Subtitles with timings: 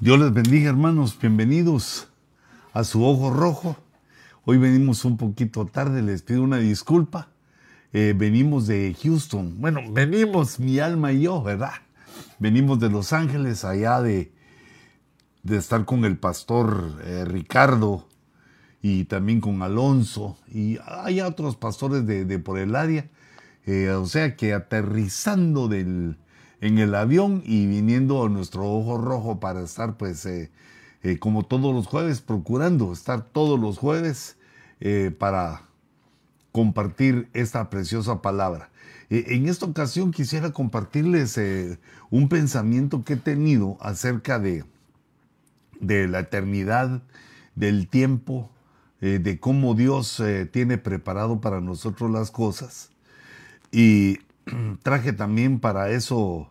[0.00, 2.06] Dios les bendiga hermanos, bienvenidos
[2.72, 3.76] a su ojo rojo.
[4.44, 7.30] Hoy venimos un poquito tarde, les pido una disculpa.
[7.92, 11.72] Eh, venimos de Houston, bueno, venimos mi alma y yo, ¿verdad?
[12.38, 14.30] Venimos de Los Ángeles, allá de,
[15.42, 18.06] de estar con el pastor eh, Ricardo
[18.80, 23.08] y también con Alonso y hay otros pastores de, por el área.
[23.66, 26.18] Eh, o sea que aterrizando del,
[26.60, 30.50] en el avión y viniendo a nuestro ojo rojo para estar pues eh,
[31.02, 34.36] eh, como todos los jueves, procurando estar todos los jueves
[35.18, 35.62] para
[36.52, 38.70] compartir esta preciosa palabra.
[39.10, 41.36] en esta ocasión quisiera compartirles
[42.10, 44.64] un pensamiento que he tenido acerca de,
[45.80, 47.02] de la eternidad,
[47.56, 48.50] del tiempo,
[49.00, 52.90] eh, de cómo Dios eh, tiene preparado para nosotros las cosas.
[53.70, 54.18] Y
[54.82, 56.48] traje también para eso,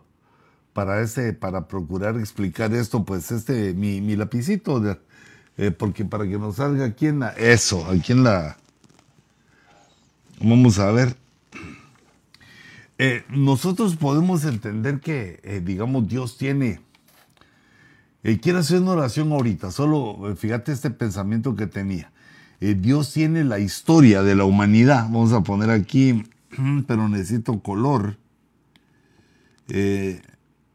[0.72, 4.98] para ese, para procurar explicar esto, pues este, mi, lapicito,
[5.56, 8.56] eh, porque para que nos salga aquí en la, eso, aquí en la,
[10.40, 11.16] vamos a ver.
[13.30, 16.80] nosotros podemos entender que, digamos, Dios tiene,
[18.42, 22.10] quiero hacer una oración ahorita, solo fíjate este pensamiento que tenía.
[22.60, 25.04] Eh, Dios tiene la historia de la humanidad.
[25.04, 26.24] Vamos a poner aquí,
[26.86, 28.16] pero necesito color.
[29.68, 30.22] Eh,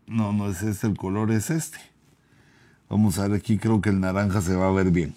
[0.07, 1.79] no, no es este, el color es este.
[2.89, 5.15] Vamos a ver aquí, creo que el naranja se va a ver bien.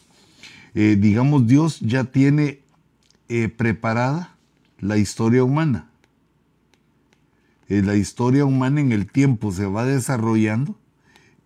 [0.74, 2.60] Eh, digamos, Dios ya tiene
[3.56, 4.36] preparada
[4.78, 5.88] la historia humana.
[7.68, 10.78] la historia humana en el tiempo se va desarrollando,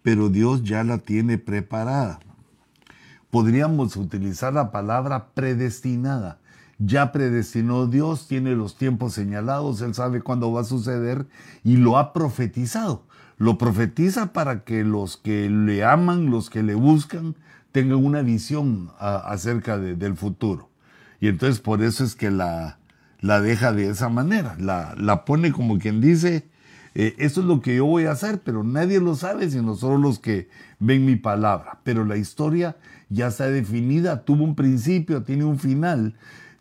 [0.02, 2.20] pero Dios ya la tiene preparada
[3.30, 6.38] podríamos utilizar la palabra predestinada.
[6.82, 11.26] Ya predestinó Dios, tiene los tiempos señalados, Él sabe cuándo va a suceder
[11.62, 13.04] y lo ha profetizado.
[13.36, 17.36] Lo profetiza para que los que le aman, los que le buscan,
[17.70, 20.70] tengan una visión acerca del futuro.
[21.20, 22.78] Y entonces por eso es que la,
[23.20, 26.48] la deja de esa manera, la, la pone como quien dice,
[26.94, 29.98] eh, esto es lo que yo voy a hacer, pero nadie lo sabe sino solo
[29.98, 30.48] los que
[30.78, 31.80] ven mi palabra.
[31.84, 32.76] Pero la historia
[33.10, 36.16] ya está definida, tuvo un principio, tiene un final,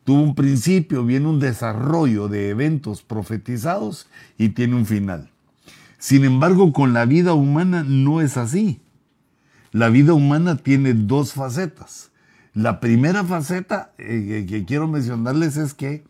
[0.09, 4.07] tuvo un principio, viene un desarrollo de eventos profetizados
[4.39, 5.29] y tiene un final.
[5.99, 8.81] Sin embargo, con la vida humana no es así.
[9.71, 12.09] La vida humana tiene dos facetas.
[12.55, 16.03] La primera faceta eh, que quiero mencionarles es que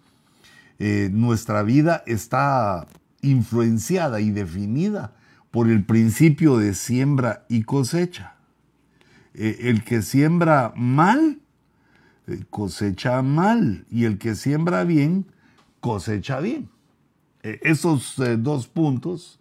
[0.80, 2.88] eh, nuestra vida está
[3.22, 5.14] influenciada y definida
[5.52, 8.36] por el principio de siembra y cosecha.
[9.34, 11.39] Eh, el que siembra mal,
[12.50, 15.25] cosecha mal, y el que siembra bien,
[15.79, 16.69] cosecha bien.
[17.44, 19.40] Eh, esos dos puntos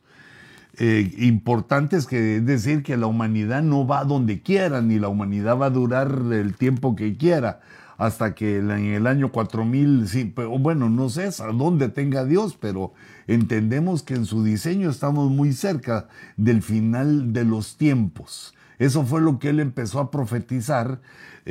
[1.19, 5.66] importantes que es decir que la humanidad no va donde quiera, ni la humanidad va
[5.66, 7.60] a durar el tiempo que quiera,
[7.99, 12.94] hasta que en el año 4000, sí, bueno, no sé a dónde tenga Dios, pero
[13.26, 16.06] entendemos que en su diseño estamos muy cerca
[16.37, 18.55] del final de los tiempos.
[18.78, 21.00] Eso fue lo que él empezó a profetizar,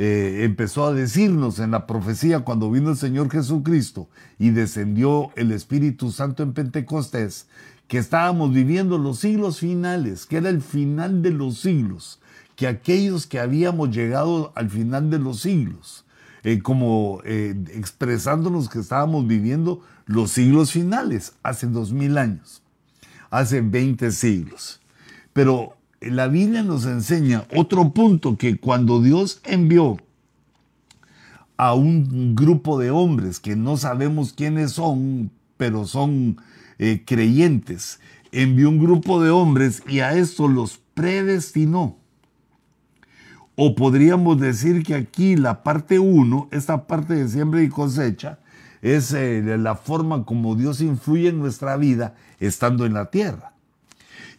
[0.00, 5.50] eh, empezó a decirnos en la profecía cuando vino el Señor Jesucristo y descendió el
[5.50, 7.48] Espíritu Santo en Pentecostés,
[7.88, 12.20] que estábamos viviendo los siglos finales, que era el final de los siglos,
[12.54, 16.04] que aquellos que habíamos llegado al final de los siglos,
[16.44, 22.62] eh, como eh, expresándonos que estábamos viviendo los siglos finales, hace dos mil años,
[23.30, 24.80] hace veinte siglos.
[25.32, 29.96] Pero la Biblia nos enseña otro punto que cuando Dios envió
[31.56, 36.40] a un grupo de hombres que no sabemos quiénes son, pero son
[36.78, 38.00] eh, creyentes,
[38.30, 41.96] envió un grupo de hombres y a esto los predestinó.
[43.56, 48.38] O podríamos decir que aquí la parte 1, esta parte de siembra y cosecha,
[48.82, 53.57] es eh, la forma como Dios influye en nuestra vida estando en la tierra.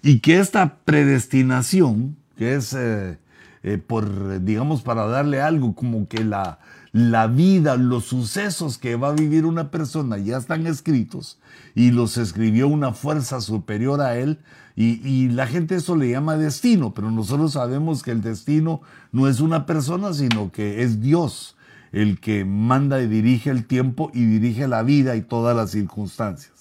[0.02, 3.18] Y que esta predestinación, que es eh,
[3.64, 6.60] eh, por, digamos, para darle algo como que la,
[6.94, 11.40] la vida, los sucesos que va a vivir una persona ya están escritos
[11.76, 14.40] y los escribió una fuerza superior a él
[14.76, 18.82] y, y, la gente eso le llama destino, pero nosotros sabemos que el destino
[19.12, 21.58] no es una persona, sino que es Dios
[21.92, 26.59] el que manda y dirige el tiempo y dirige la vida y todas las circunstancias.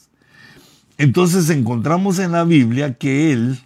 [0.99, 3.61] Entonces encontramos en la Biblia que Él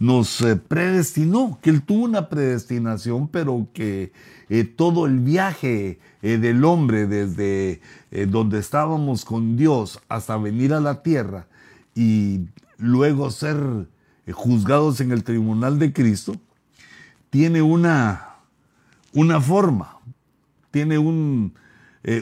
[0.00, 4.10] nos eh, predestinó, que Él tuvo una predestinación, pero que
[4.48, 7.80] eh, todo el viaje eh, del hombre desde
[8.28, 11.46] donde estábamos con Dios hasta venir a la tierra
[11.94, 12.40] y
[12.78, 13.86] luego ser
[14.32, 16.34] juzgados en el tribunal de Cristo,
[17.30, 18.36] tiene una,
[19.12, 19.98] una forma,
[20.70, 21.54] tiene un,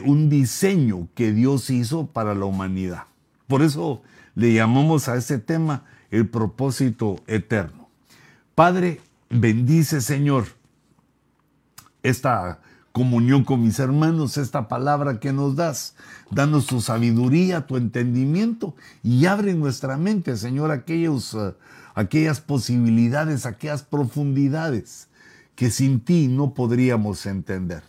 [0.05, 3.03] un diseño que Dios hizo para la humanidad.
[3.53, 4.01] Por eso
[4.33, 7.87] le llamamos a este tema el propósito eterno.
[8.55, 10.45] Padre, bendice Señor
[12.01, 12.61] esta
[12.93, 15.93] comunión con mis hermanos, esta palabra que nos das.
[16.31, 21.53] Danos tu sabiduría, tu entendimiento y abre nuestra mente, Señor, aquellos, eh,
[21.93, 25.09] aquellas posibilidades, aquellas profundidades
[25.53, 27.83] que sin ti no podríamos entender.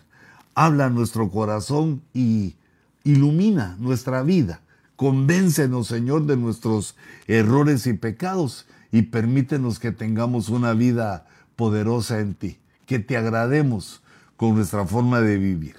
[0.55, 2.55] Habla nuestro corazón y
[3.02, 4.60] ilumina nuestra vida.
[4.96, 6.96] Convéncenos, Señor, de nuestros
[7.26, 11.26] errores y pecados y permítenos que tengamos una vida
[11.56, 14.02] poderosa en ti, que te agrademos
[14.37, 15.75] con nuestra forma de vivir.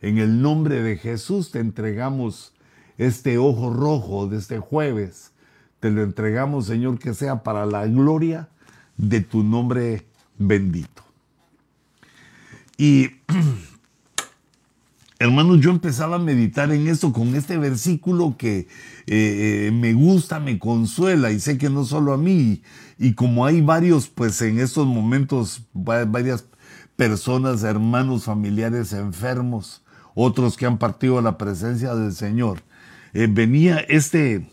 [0.00, 2.52] En el nombre de Jesús te entregamos
[2.96, 5.32] este ojo rojo de este jueves.
[5.80, 8.48] Te lo entregamos, Señor, que sea para la gloria
[8.96, 10.06] de tu nombre
[10.38, 11.02] bendito.
[12.76, 13.08] Y
[15.20, 18.66] hermanos, yo empezaba a meditar en esto con este versículo que eh,
[19.06, 22.62] eh, me gusta, me consuela y sé que no solo a mí.
[22.98, 26.46] Y como hay varios, pues en estos momentos, varias
[26.96, 29.82] personas, hermanos, familiares enfermos,
[30.14, 32.62] otros que han partido a la presencia del Señor.
[33.12, 34.48] Eh, venía este,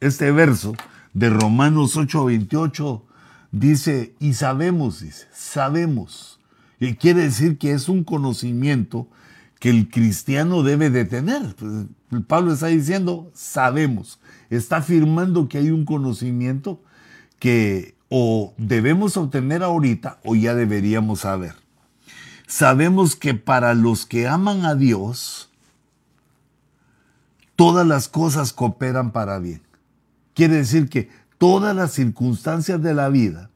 [0.00, 0.74] este verso
[1.14, 3.02] de Romanos 8:28,
[3.50, 6.38] dice, y sabemos, dice, sabemos.
[6.78, 9.08] Y quiere decir que es un conocimiento
[9.60, 11.54] que el cristiano debe de tener.
[11.54, 11.86] Pues,
[12.26, 14.18] Pablo está diciendo, sabemos,
[14.48, 16.82] está afirmando que hay un conocimiento
[17.38, 21.54] que o debemos obtener ahorita o ya deberíamos saber.
[22.48, 25.50] Sabemos que para los que aman a Dios,
[27.54, 29.62] todas las cosas cooperan para bien.
[30.34, 33.50] Quiere decir que todas las circunstancias de la vida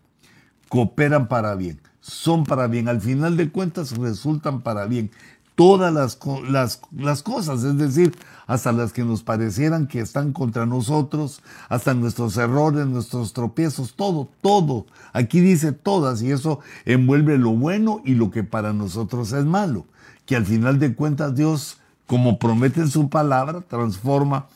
[0.68, 5.10] cooperan para bien, son para bien, al final de cuentas resultan para bien
[5.54, 6.18] todas las,
[6.48, 8.16] las, las, cosas, es decir,
[8.46, 14.28] hasta las que nos parecieran que están contra nosotros, hasta nuestros errores, nuestros tropiezos, todo,
[14.40, 14.86] todo.
[15.12, 19.86] Aquí dice todas y eso envuelve lo bueno y lo que para nosotros es malo,
[20.26, 24.46] que al final de cuentas Dios, como promete en su palabra, transforma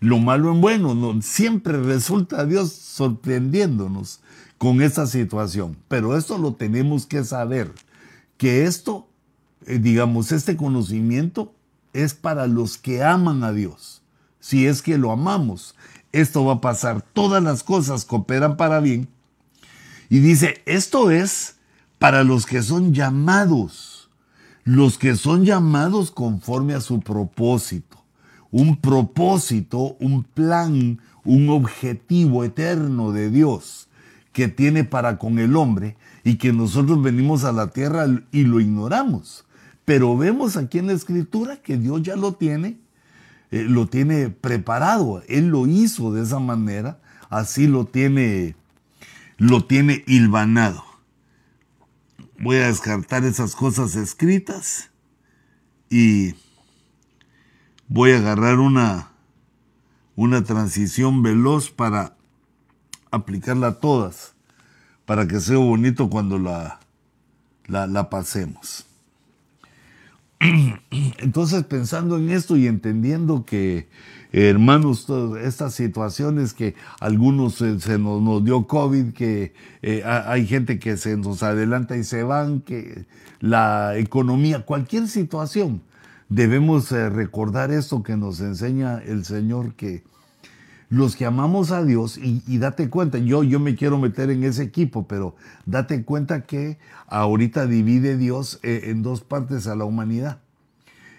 [0.00, 0.94] lo malo en bueno.
[0.94, 4.20] No, siempre resulta Dios sorprendiéndonos
[4.58, 7.72] con esta situación, pero esto lo tenemos que saber,
[8.38, 9.08] que esto
[9.66, 11.54] eh, digamos, este conocimiento
[11.92, 14.02] es para los que aman a Dios.
[14.38, 15.74] Si es que lo amamos,
[16.12, 17.02] esto va a pasar.
[17.02, 19.08] Todas las cosas cooperan para bien.
[20.08, 21.56] Y dice, esto es
[21.98, 24.08] para los que son llamados.
[24.64, 28.04] Los que son llamados conforme a su propósito.
[28.50, 33.88] Un propósito, un plan, un objetivo eterno de Dios
[34.32, 38.60] que tiene para con el hombre y que nosotros venimos a la tierra y lo
[38.60, 39.45] ignoramos.
[39.86, 42.80] Pero vemos aquí en la escritura que Dios ya lo tiene,
[43.52, 45.22] eh, lo tiene preparado.
[45.28, 47.00] Él lo hizo de esa manera,
[47.30, 48.56] así lo tiene,
[49.38, 50.84] lo tiene hilvanado.
[52.40, 54.90] Voy a descartar esas cosas escritas
[55.88, 56.34] y
[57.86, 59.12] voy a agarrar una,
[60.16, 62.16] una transición veloz para
[63.12, 64.34] aplicarla a todas,
[65.04, 66.80] para que sea bonito cuando la,
[67.68, 68.84] la, la pasemos.
[71.18, 73.88] Entonces, pensando en esto y entendiendo que,
[74.32, 75.06] hermanos,
[75.42, 81.42] estas situaciones que algunos se, nos, dio COVID, que eh, hay gente que se nos
[81.42, 83.06] adelanta y se van, que
[83.40, 85.82] la economía, cualquier situación,
[86.28, 90.02] debemos eh, recordar esto que nos enseña el Señor, que
[90.88, 94.62] los que amamos a Dios, y, date cuenta, yo, yo me quiero meter en ese
[94.62, 96.78] equipo, pero date cuenta que
[97.08, 100.40] ahorita divide Dios eh, en dos partes a la humanidad,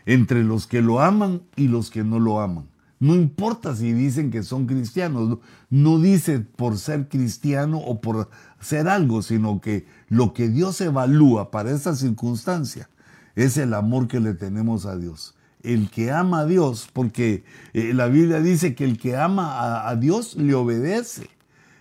[0.05, 2.67] entre los que lo aman y los que no lo aman.
[2.99, 5.37] No importa si dicen que son cristianos,
[5.69, 11.51] no dice por ser cristiano o por ser algo, sino que lo que Dios evalúa
[11.51, 12.89] para esa circunstancia
[13.35, 17.93] es el amor que le tenemos a Dios el que ama a Dios, porque eh,
[17.93, 21.29] la Biblia dice que el que ama a, Dios le obedece.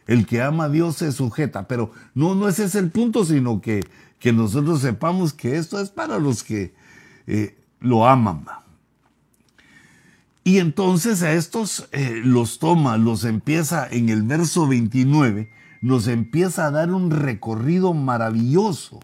[0.06, 1.66] El que ama a Dios se sujeta.
[1.68, 3.84] Pero no, no ese es el punto, sino que,
[4.18, 6.74] que nosotros sepamos que esto es para los que
[7.26, 8.44] eh, lo aman.
[10.44, 16.66] Y entonces a estos eh, los toma, los empieza en el verso 29, nos empieza
[16.66, 19.00] a dar un recorrido maravilloso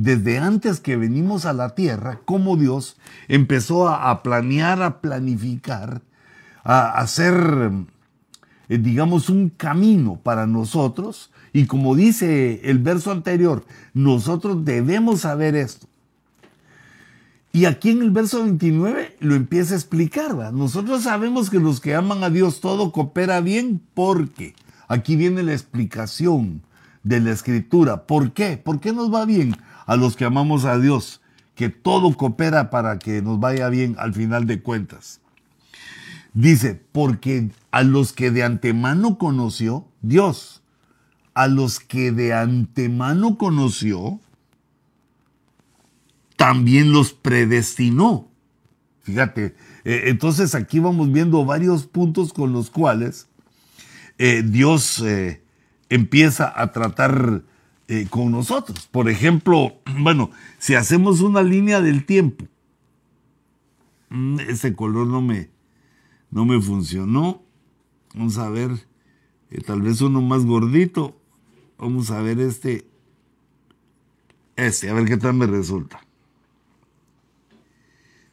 [0.00, 2.96] desde antes que venimos a la tierra, cómo Dios
[3.28, 6.00] empezó a, planear, a planificar,
[6.64, 7.70] a hacer,
[8.70, 15.54] eh, digamos, un camino para nosotros Y como dice el verso anterior, nosotros debemos saber
[15.54, 15.86] esto.
[17.52, 20.34] Y aquí en el verso 29 lo empieza a explicar.
[20.54, 24.54] Nosotros sabemos que los que aman a Dios todo coopera bien porque
[24.88, 26.62] aquí viene la explicación
[27.02, 28.06] de la escritura.
[28.06, 28.56] ¿Por qué?
[28.56, 29.56] ¿Por qué nos va bien
[29.90, 31.20] a los que amamos a Dios?
[31.56, 35.20] Que todo coopera para que nos vaya bien al final de cuentas.
[36.32, 40.62] Dice, porque a los que de antemano conoció Dios,
[41.34, 44.20] a los que de antemano conoció,
[46.36, 48.28] también los predestinó.
[49.02, 53.26] Fíjate, eh, entonces aquí vamos viendo varios puntos con los cuales
[54.18, 55.42] eh, Dios eh,
[55.88, 57.42] empieza a tratar
[58.08, 58.86] con nosotros.
[58.86, 62.46] Por ejemplo, bueno, si hacemos una línea del tiempo,
[64.10, 65.50] mm, ese color no me,
[66.30, 67.42] no me funcionó.
[68.14, 68.70] Vamos a ver,
[69.66, 71.16] tal vez uno más gordito.
[71.78, 72.86] Vamos a ver este,
[74.56, 76.00] este, a ver qué tal me resulta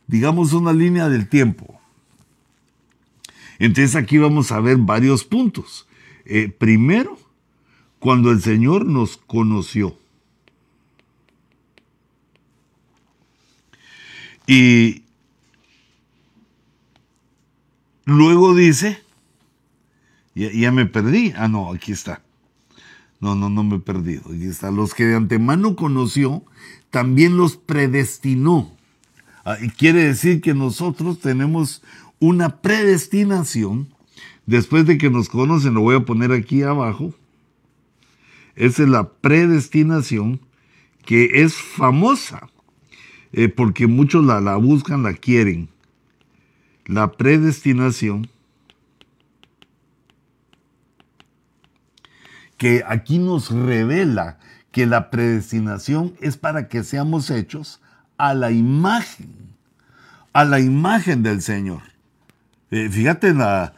[0.08, 1.80] digamos, una línea del tiempo.
[3.60, 5.88] Entonces aquí vamos a ver varios puntos.
[6.26, 7.18] Eh, primero,
[8.00, 9.98] cuando el Señor nos conoció.
[14.46, 15.04] Y
[18.06, 19.04] luego dice,
[20.36, 22.22] ya, me perdí, ah no, aquí está.
[23.20, 24.72] No, no, no me he perdido, aquí está.
[24.72, 26.44] Los que de antemano conoció,
[26.92, 28.78] también los predestinó
[29.50, 31.82] Ah, y quiere decir que nosotros tenemos
[32.20, 33.88] una predestinación.
[34.46, 37.14] Después de que nos conocen, lo voy a poner aquí abajo.
[38.58, 40.42] Esa es la predestinación
[41.06, 42.50] que es famosa,
[43.32, 45.70] eh, porque muchos la, la buscan, la quieren.
[46.86, 48.30] La predestinación
[52.58, 54.40] que aquí nos revela
[54.72, 57.82] que la predestinación es para que seamos hechos
[58.18, 59.56] a la imagen,
[60.34, 61.82] a la imagen del Señor.
[62.72, 63.74] Eh, fíjate la,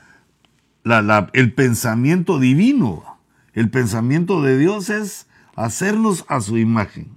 [1.34, 3.09] el pensamiento divino,
[3.54, 7.12] el pensamiento de Dios es hacernos a su imagen.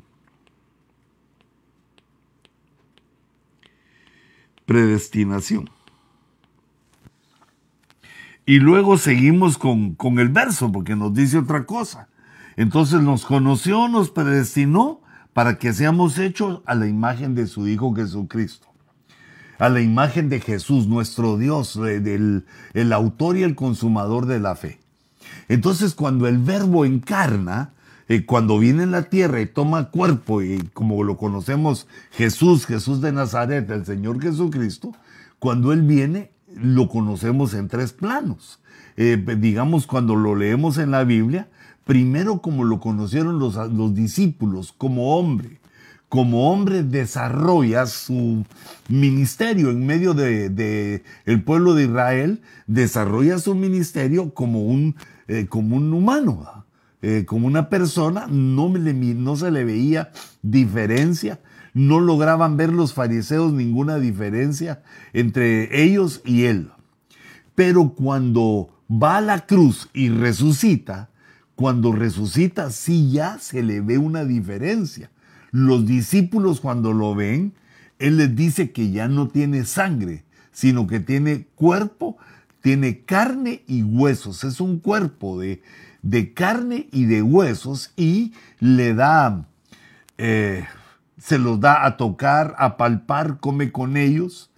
[4.66, 5.70] Predestinación.
[8.44, 12.08] Y luego seguimos con, con el verso, porque nos dice otra cosa.
[12.56, 15.00] Entonces nos conoció, nos predestinó
[15.32, 18.68] para que seamos hechos a la imagen de su Hijo Jesucristo,
[19.58, 24.54] a la imagen de Jesús, nuestro Dios, del, el autor y el consumador de la
[24.54, 24.81] fe.
[25.48, 27.72] Entonces cuando el verbo encarna,
[28.08, 33.00] eh, cuando viene en la tierra y toma cuerpo, y como lo conocemos Jesús, Jesús
[33.00, 34.92] de Nazaret, el Señor Jesucristo,
[35.38, 38.60] cuando Él viene, lo conocemos en tres planos.
[38.96, 41.48] Eh, digamos, cuando lo leemos en la Biblia,
[41.84, 45.60] primero como lo conocieron los, los discípulos, como hombre.
[46.08, 48.44] Como hombre desarrolla su
[48.90, 54.94] ministerio en medio de, el pueblo de Israel, desarrolla su ministerio como un,
[55.28, 56.64] eh, como un humano,
[57.02, 60.12] eh, como una persona, no, no se le veía
[60.42, 61.40] diferencia,
[61.74, 66.70] no lograban ver los fariseos ninguna diferencia entre ellos y él.
[67.54, 71.10] Pero cuando va a la cruz y resucita,
[71.54, 75.10] cuando resucita, sí ya se le ve una diferencia.
[75.50, 77.52] Los discípulos cuando lo ven,
[77.98, 82.16] Él les dice que ya no tiene sangre, sino que tiene cuerpo,
[82.62, 84.44] tiene carne y huesos.
[84.44, 85.62] Es un cuerpo de,
[86.00, 89.46] de carne y de huesos y le da,
[90.16, 90.64] eh,
[91.18, 94.50] se los da a tocar, a palpar, come con ellos.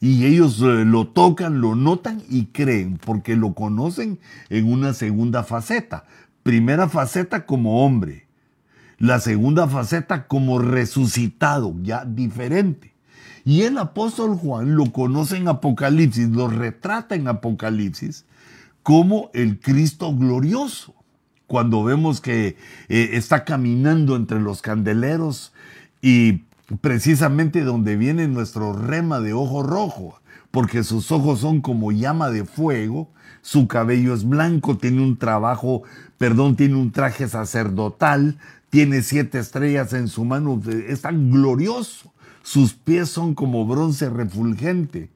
[0.00, 4.18] Y ellos eh, lo tocan, lo notan y creen, porque lo conocen
[4.50, 6.04] en una segunda faceta.
[6.42, 8.26] Primera faceta como hombre.
[8.98, 12.91] La segunda faceta como resucitado, ya diferente.
[13.44, 18.24] Y el apóstol Juan lo conoce en Apocalipsis, lo retrata en Apocalipsis
[18.82, 20.94] como el Cristo glorioso.
[21.46, 22.56] Cuando vemos que
[22.88, 25.52] eh, está caminando entre los candeleros
[26.00, 26.44] y
[26.80, 30.20] precisamente donde viene nuestro rema de ojo rojo,
[30.50, 33.10] porque sus ojos son como llama de fuego,
[33.42, 35.82] su cabello es blanco, tiene un trabajo,
[36.16, 38.38] perdón, tiene un traje sacerdotal,
[38.70, 42.11] tiene siete estrellas en su mano, es tan glorioso.
[42.42, 45.10] Sus pies son como bronce refulgente.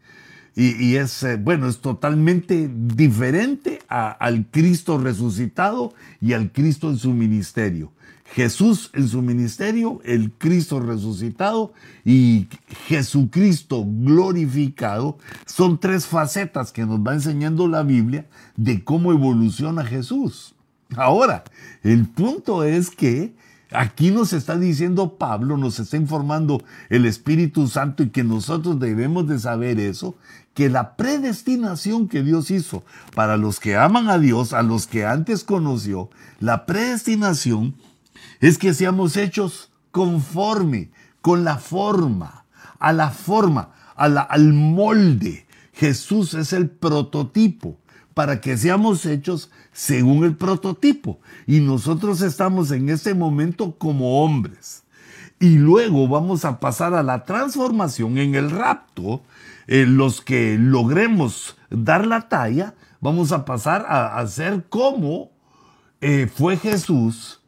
[0.58, 7.12] Y, es, eh, bueno, es totalmente diferente al Cristo resucitado y al Cristo en su
[7.12, 7.92] ministerio.
[8.32, 11.72] Jesús en su ministerio, el Cristo resucitado
[12.04, 12.48] y
[12.86, 20.54] Jesucristo glorificado son tres facetas que nos va enseñando la Biblia de cómo evoluciona Jesús.
[20.96, 21.44] Ahora,
[21.82, 23.34] el punto es que
[23.76, 29.28] aquí nos está diciendo Pablo, nos está informando el Espíritu Santo y que nosotros debemos
[29.28, 30.16] de saber eso,
[30.54, 32.82] que la predestinación que Dios hizo
[33.14, 37.74] para los que aman a Dios, a los que antes conoció, la predestinación
[38.40, 40.90] es que seamos hechos conforme,
[41.20, 42.44] con la forma,
[42.78, 45.46] a la forma, al molde.
[45.72, 47.78] Jesús es el prototipo
[48.14, 51.20] para que seamos hechos según el prototipo.
[51.46, 54.84] Y nosotros estamos en este momento como hombres.
[55.38, 59.22] Y luego vamos a pasar a la transformación en el rapto.
[59.66, 65.32] En los que logremos dar la talla, vamos a pasar a, ser como
[66.00, 67.42] eh, fue Jesús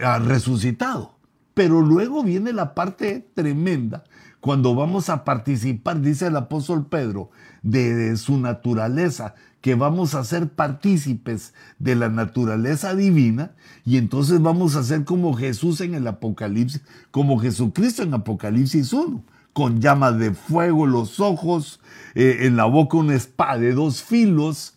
[0.00, 1.14] ah, resucitado.
[1.54, 4.02] Pero luego viene la parte tremenda
[4.42, 7.30] cuando vamos a participar, dice el apóstol Pedro,
[7.62, 13.52] de, su naturaleza, que vamos a ser partícipes de la naturaleza divina
[13.86, 19.24] y entonces vamos a ser como Jesús en el Apocalipsis, como Jesucristo en Apocalipsis 1,
[19.52, 21.80] con llamas de fuego los ojos,
[22.14, 24.74] eh, en la boca una espada de dos filos,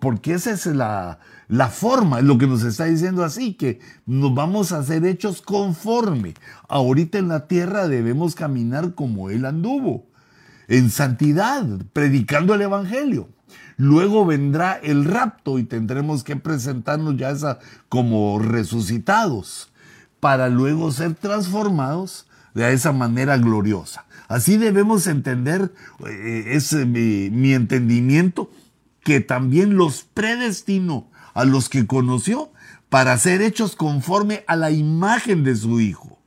[0.00, 1.18] porque esa es la,
[1.48, 6.34] la forma, lo que nos está diciendo así, que nos vamos a ser hechos conforme.
[6.68, 10.06] Ahorita en la tierra debemos caminar como Él anduvo,
[10.68, 13.28] en santidad, predicando el Evangelio.
[13.80, 17.34] Luego vendrá el rapto y tendremos que presentarnos ya
[17.88, 19.72] como resucitados
[20.20, 24.04] para luego ser transformados de esa manera gloriosa.
[24.28, 25.72] Así debemos entender,
[26.06, 28.50] eh, ese mi, mi entendimiento,
[29.02, 32.52] que también los predestinó a los que conoció
[32.90, 36.19] para ser hechos conforme a la imagen de su Hijo,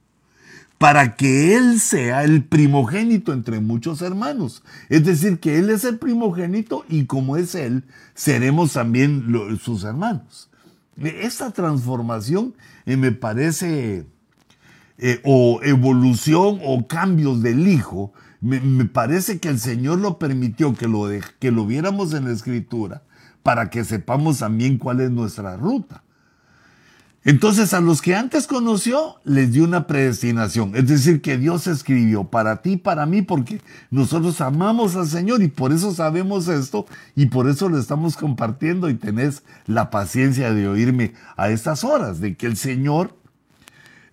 [0.84, 4.64] para que Él sea el primogénito entre muchos hermanos.
[4.90, 7.86] Es decir, que Él es el primogénito y como es Él,
[8.16, 10.50] seremos también sus hermanos.
[10.98, 12.54] Esta transformación
[12.86, 14.06] eh, me parece,
[14.98, 18.12] eh, o evolución o cambios del Hijo,
[18.42, 21.08] me, parece que el Señor lo permitió que lo,
[21.40, 23.04] que lo viéramos en la Escritura
[23.42, 26.03] para que sepamos también cuál es nuestra ruta.
[27.26, 32.26] Entonces a los que antes conoció les dio una predestinación, es decir, que Dios escribió
[32.26, 37.28] para ti, para mí, porque nosotros amamos al Señor y por eso sabemos esto y
[37.28, 38.90] por eso lo estamos compartiendo.
[38.90, 43.16] Y tenés la paciencia de oírme a estas horas, de que el Señor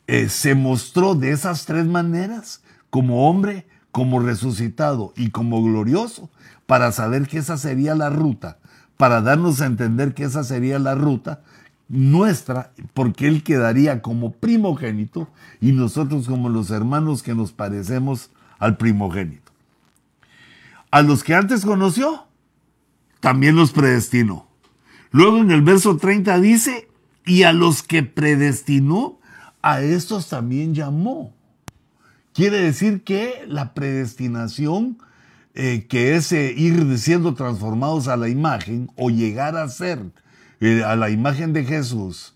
[0.07, 6.31] eh, se mostró de esas tres maneras, como hombre, como resucitado y como glorioso,
[6.67, 8.59] para saber que esa sería la ruta
[9.01, 11.41] para darnos a entender que esa sería la ruta
[11.91, 15.29] nuestra, porque Él quedaría como primogénito
[15.61, 19.53] y nosotros como los hermanos que nos parecemos al primogénito.
[20.91, 22.27] A los que antes conoció,
[23.21, 24.47] también los predestinó.
[25.11, 26.89] Luego en el verso 30 dice,
[27.27, 29.19] y a los que predestinó,
[29.61, 31.35] a estos también llamó.
[32.33, 34.97] Quiere decir que la predestinación
[35.55, 39.99] eh, que es eh, ir siendo transformados a la imagen o llegar a ser
[40.61, 42.35] eh, a la imagen de Jesús,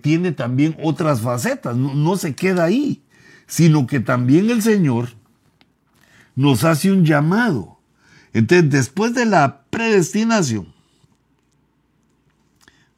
[0.00, 3.02] tiene también otras facetas, no, se queda ahí,
[3.46, 5.10] sino que también el Señor
[6.34, 7.78] nos hace un llamado.
[8.32, 10.72] Entonces, después de la predestinación,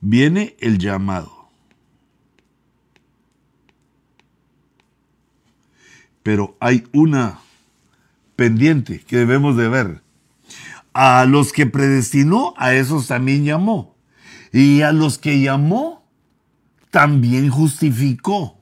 [0.00, 1.48] viene el llamado.
[6.22, 7.40] Pero hay una
[8.36, 10.02] pendiente que debemos de ver.
[10.92, 13.96] A los que predestinó, a esos también llamó.
[14.58, 16.04] Y a los que llamó,
[16.90, 18.58] también justificó.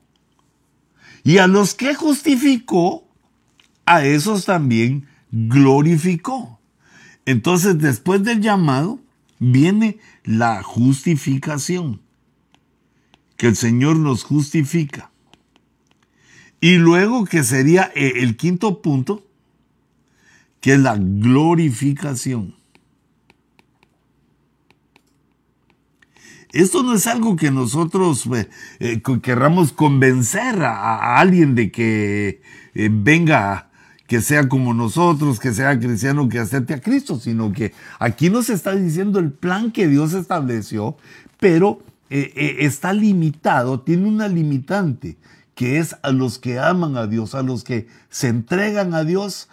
[1.23, 3.09] Y a los que justificó,
[3.83, 6.59] a esos también glorificó.
[7.25, 8.99] Entonces, después del llamado,
[9.39, 11.99] viene la justificación.
[13.35, 15.09] Que el Señor nos justifica.
[16.61, 19.25] Y luego que sería eh, el quinto punto,
[20.61, 22.56] que es la glorificación.
[26.53, 32.41] Esto no es algo que nosotros eh, eh, querramos convencer a, alguien de que
[32.73, 33.69] eh, venga,
[34.07, 38.49] que sea como nosotros, que sea cristiano, que acepte a Cristo, sino que aquí nos
[38.49, 40.97] está diciendo el plan que Dios estableció,
[41.39, 45.17] pero está limitado, tiene una limitante
[45.55, 49.49] que es a los que aman a Dios, a los que se entregan a Dios.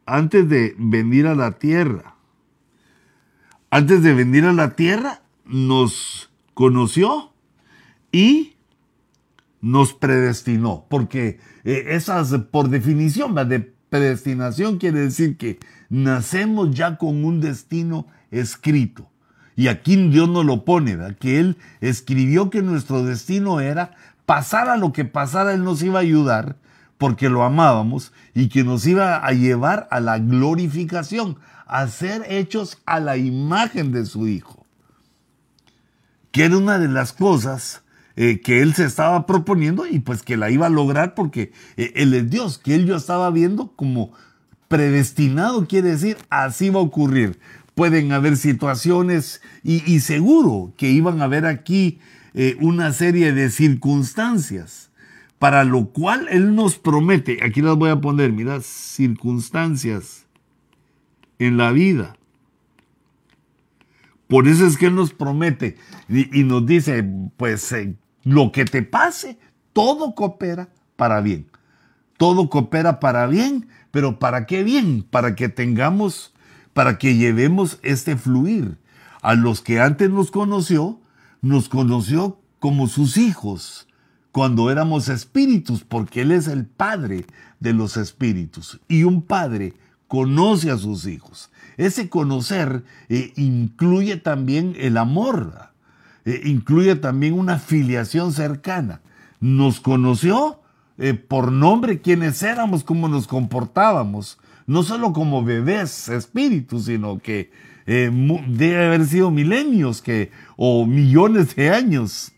[0.07, 2.15] Antes de venir a la tierra.
[3.69, 7.33] Antes de venir a la tierra, nos conoció
[8.13, 8.55] y
[9.63, 10.85] nos predestinó.
[10.91, 18.07] Porque eh, esas, por definición, de predestinación quiere decir que nacemos ya con un destino
[18.31, 19.09] escrito.
[19.57, 23.93] Y aquí Dios nos lo pone, que Él escribió que nuestro destino era
[24.27, 26.57] pasar a lo que pasara, Él nos iba a ayudar
[26.97, 32.79] porque lo amábamos y que nos iba a llevar a la glorificación, a ser hechos
[32.87, 34.65] a la imagen de su Hijo.
[36.31, 37.82] Que era una de las cosas
[38.17, 41.93] eh, que Él se estaba proponiendo y pues que la iba a lograr porque eh,
[41.97, 44.13] Él es Dios, que Él yo estaba viendo como
[44.69, 47.39] predestinado, quiere decir, así va a ocurrir
[47.75, 51.99] pueden haber situaciones y, seguro que iban a haber aquí
[52.35, 54.91] eh, una serie de circunstancias,
[55.39, 60.27] para lo cual Él nos promete, aquí las voy a poner, mira, circunstancias
[61.39, 62.17] en la vida.
[64.33, 65.77] Por eso es que Él nos promete
[66.09, 67.05] y, nos dice,
[67.37, 69.39] pues eh, lo que te pase,
[69.75, 71.51] todo coopera para bien.
[72.17, 75.03] Todo coopera para bien, pero ¿para qué bien?
[75.03, 76.33] Para que tengamos
[76.73, 78.79] para que llevemos este fluir.
[79.21, 80.99] A los que antes nos conoció,
[81.43, 83.87] nos conoció como sus hijos,
[84.31, 87.27] cuando éramos espíritus, porque Él es el Padre
[87.61, 88.81] de los espíritus.
[88.89, 89.75] Y un Padre
[90.13, 91.51] conoce a sus hijos.
[91.79, 95.71] Ese conocer eh, incluye también el amor,
[96.27, 99.01] eh, incluye también una filiación cercana.
[99.41, 100.61] Nos conoció
[100.99, 107.51] eh, por nombre quiénes éramos, cómo nos comportábamos, no solo como bebés espíritus, sino que
[107.87, 112.33] debe haber sido milenios que, o millones de años.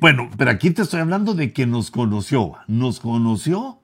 [0.00, 3.82] Bueno, pero aquí te estoy hablando de que nos conoció, nos conoció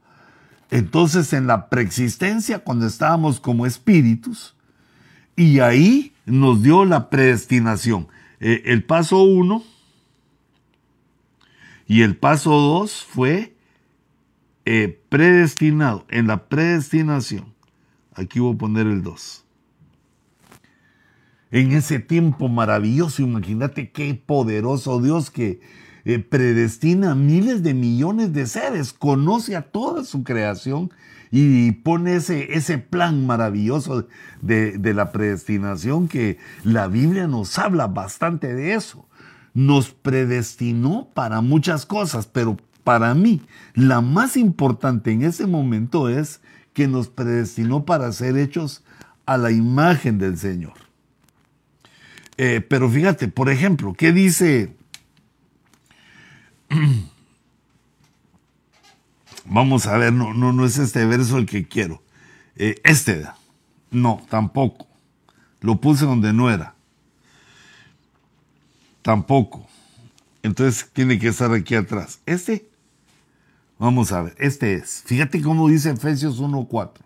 [0.71, 4.55] entonces en la preexistencia cuando estábamos como espíritus
[5.37, 8.09] y ahí nos dio la predestinación.
[8.41, 9.65] Eh, el paso uno
[11.87, 13.55] y el paso dos fue
[14.65, 17.53] eh, predestinado, en la predestinación,
[18.15, 19.45] aquí voy a poner el 2.
[21.51, 25.61] En ese tiempo maravilloso, imagínate qué poderoso Dios que
[26.05, 30.91] eh, predestina miles de millones de seres, conoce a toda su creación
[31.31, 34.09] y pone ese, ese plan maravilloso
[34.43, 39.07] de, de la predestinación que la Biblia nos habla bastante de eso.
[39.55, 43.43] Nos predestinó para muchas cosas, pero para mí,
[43.75, 46.41] la más importante en ese momento es
[46.73, 48.83] que nos predestinó para ser hechos
[49.27, 50.75] a la imagen del Señor.
[52.37, 54.75] Eh, pero fíjate, por ejemplo, ¿qué dice?
[59.45, 62.03] Vamos a ver, no, no, no es este verso el que quiero.
[62.57, 63.27] Eh, este,
[63.91, 64.87] no, tampoco.
[65.61, 66.75] Lo puse donde no era.
[69.03, 69.67] Tampoco.
[70.43, 72.21] Entonces tiene que estar aquí atrás.
[72.27, 72.71] Este
[73.81, 75.03] Vamos a ver, este es.
[75.07, 77.01] Fíjate cómo dice Efesios 1.4.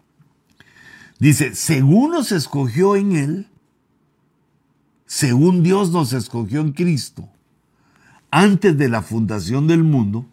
[1.21, 3.49] Dice, según nos escogió en Él,
[5.07, 7.29] según Dios nos escogió en Cristo,
[8.35, 10.27] antes de la fundación del mundo,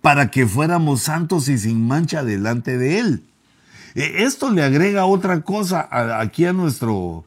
[0.00, 3.24] para que fuéramos santos y sin mancha delante de Él.
[3.94, 5.88] E, esto le agrega otra cosa
[6.20, 7.24] aquí a nuestro,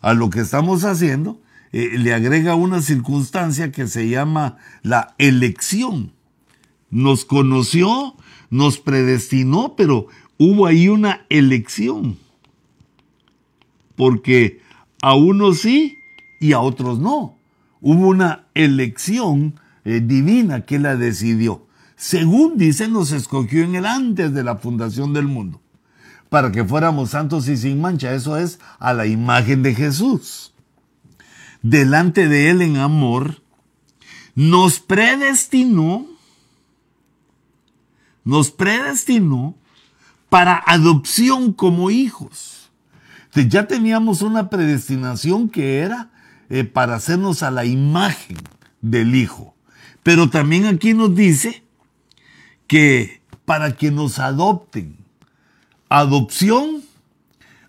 [0.00, 1.40] a lo que estamos haciendo,
[1.72, 6.16] eh, le agrega una circunstancia que se llama la elección
[6.90, 8.14] nos conoció,
[8.50, 10.06] nos predestinó, pero
[10.38, 12.18] hubo ahí una elección.
[13.96, 14.60] Porque
[15.02, 15.98] a unos sí
[16.40, 17.35] y a otros no.
[17.88, 21.68] Hubo una elección eh, divina que la decidió.
[21.94, 25.60] Según dice, nos escogió en el antes de la fundación del mundo,
[26.28, 28.12] para que fuéramos santos y sin mancha.
[28.12, 30.52] Eso es a la imagen de Jesús.
[31.62, 33.40] Delante de Él en amor,
[34.34, 36.06] nos predestinó
[38.24, 39.54] nos predestinó
[40.28, 42.68] para adopción como hijos.
[43.32, 46.10] ya teníamos una predestinación que era
[46.50, 48.36] eh, para hacernos a la imagen
[48.80, 49.54] del Hijo.
[50.02, 51.62] Pero también aquí nos dice
[52.66, 54.96] que para que nos adopten
[55.88, 56.82] adopción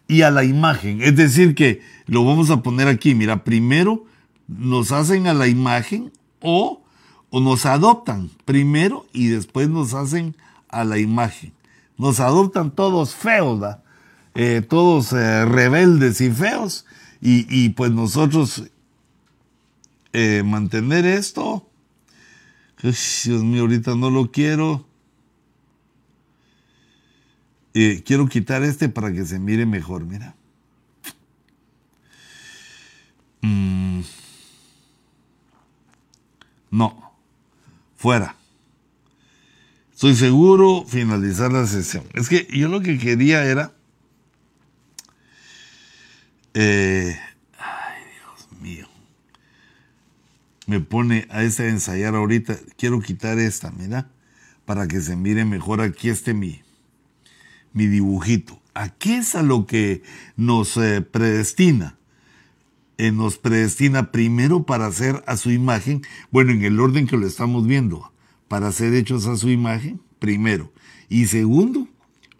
[0.08, 1.02] y a la imagen.
[1.02, 3.16] Es decir, que lo vamos a poner aquí.
[3.16, 4.06] Mira, primero
[4.48, 6.12] nos hacen a la imagen
[6.42, 6.84] o,
[7.30, 10.36] o nos adoptan primero y después nos hacen
[10.70, 11.54] a la imagen.
[11.98, 13.64] Nos adoptan todos feos,
[14.36, 16.86] eh, todos eh, rebeldes y feos.
[17.22, 18.64] Y, pues nosotros
[20.14, 21.70] eh, mantener esto.
[22.82, 24.88] Dios mío, ahorita no lo quiero.
[27.74, 30.36] quiero quitar este para que se mire mejor, mira.
[33.42, 34.02] Mm.
[36.72, 37.14] No,
[37.96, 38.36] fuera.
[39.94, 42.04] Estoy seguro finalizar la sesión.
[42.14, 43.77] Es que yo lo que quería era...
[46.60, 47.16] Eh,
[47.60, 48.88] ay, Dios mío.
[50.66, 52.58] Me pone a esta ensayar ahorita.
[52.78, 54.10] Quiero quitar esta, mira,
[54.66, 55.82] para que se mire mejor.
[55.82, 56.64] Aquí este mi,
[57.74, 58.60] mi dibujito.
[58.74, 60.02] Aquí es a lo que
[60.36, 62.00] nos eh, predestina.
[62.98, 67.28] Eh, nos predestina primero para hacer a su imagen, bueno, en el orden que lo
[67.28, 68.12] estamos viendo,
[68.48, 70.74] para ser hechos a su imagen, primero.
[71.08, 71.88] Y segundo,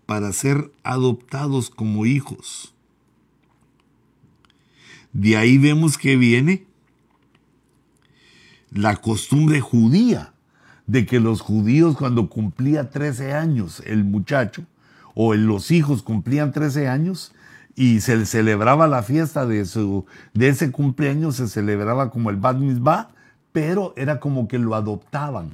[0.08, 2.74] para ser adoptados como hijos.
[5.14, 6.66] De ahí vemos que viene
[8.72, 10.34] la costumbre judía
[10.86, 14.64] de que los judíos cuando cumplía 13 años el muchacho,
[15.14, 17.34] o los hijos cumplían 13 años,
[17.76, 22.58] y se celebraba la fiesta de, su, de ese cumpleaños, se celebraba como el Bat
[22.58, 23.10] Mitzvah,
[23.52, 25.52] pero era como que lo adoptaban,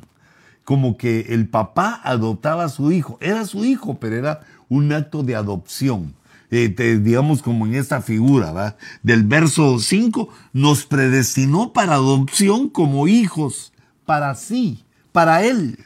[0.64, 5.24] como que el papá adoptaba a su hijo, era su hijo, pero era un acto
[5.24, 6.14] de adopción.
[6.56, 13.74] Eh, digamos como en esta figura del verso 5, nos predestinó para adopción como hijos,
[14.06, 15.80] para sí, para él,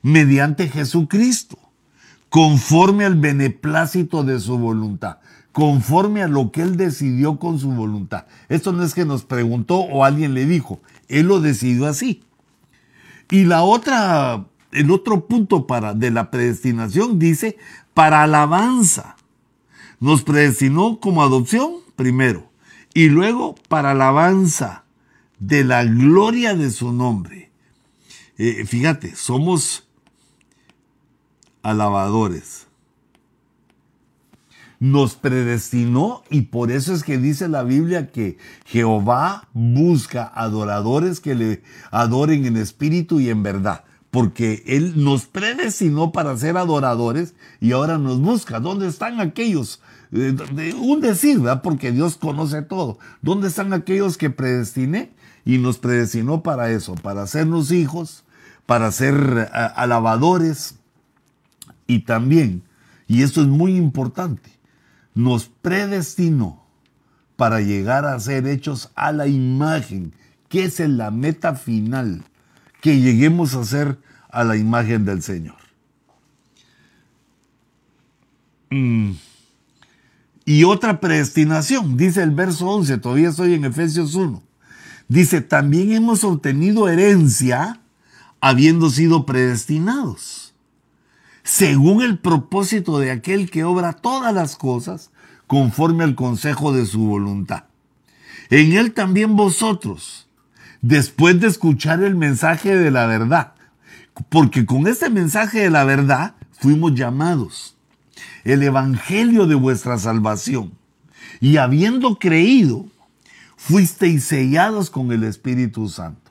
[0.00, 1.58] mediante Jesucristo,
[2.30, 5.18] conforme al beneplácito de su voluntad
[5.52, 8.26] conforme a lo que él decidió con su voluntad.
[8.48, 12.22] Esto no es que nos preguntó o alguien le dijo, él lo decidió así.
[13.28, 17.58] Y la otra, el otro punto para, de la predestinación dice,
[17.94, 19.16] para alabanza.
[20.00, 22.50] Nos predestinó como adopción primero
[22.94, 24.84] y luego para alabanza
[25.38, 27.50] de la gloria de su nombre.
[28.38, 29.86] Eh, fíjate, somos
[31.62, 32.66] alabadores
[34.80, 41.34] nos predestinó y por eso es que dice la Biblia que Jehová busca adoradores que
[41.34, 43.84] le adoren en espíritu y en verdad.
[44.10, 48.58] Porque Él nos predestinó para ser adoradores y ahora nos busca.
[48.58, 49.80] ¿Dónde están aquellos?
[50.12, 51.62] Eh, un decir, ¿verdad?
[51.62, 52.98] Porque Dios conoce todo.
[53.22, 55.12] ¿Dónde están aquellos que predestiné?
[55.44, 58.24] Y nos predestinó para eso, para hacernos hijos,
[58.66, 60.76] para ser eh, alabadores
[61.86, 62.62] y también,
[63.08, 64.50] y esto es muy importante,
[65.14, 66.62] nos predestinó
[67.34, 70.12] para llegar a ser hechos a la imagen,
[70.48, 72.22] que es la meta final,
[72.80, 75.56] que lleguemos a ser a la imagen del Señor.
[78.70, 79.14] Mm.
[80.50, 84.42] Y otra predestinación, dice el verso 11, todavía estoy en Efesios 1.
[85.06, 87.78] Dice, también hemos obtenido herencia
[88.40, 90.52] habiendo sido predestinados
[91.44, 95.12] según el propósito de aquel que obra todas las cosas
[95.46, 97.66] conforme al consejo de su voluntad.
[98.50, 100.28] En él también vosotros,
[100.82, 103.52] después de escuchar el mensaje de la verdad,
[104.28, 107.76] porque con este mensaje de la verdad fuimos llamados,
[108.44, 110.72] el evangelio de vuestra salvación,
[111.40, 112.86] y habiendo creído,
[113.56, 116.30] fuisteis sellados con el Espíritu Santo.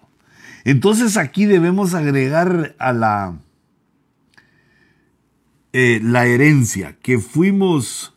[0.64, 3.40] Entonces aquí debemos agregar a la
[5.72, 8.16] eh, la herencia, que fuimos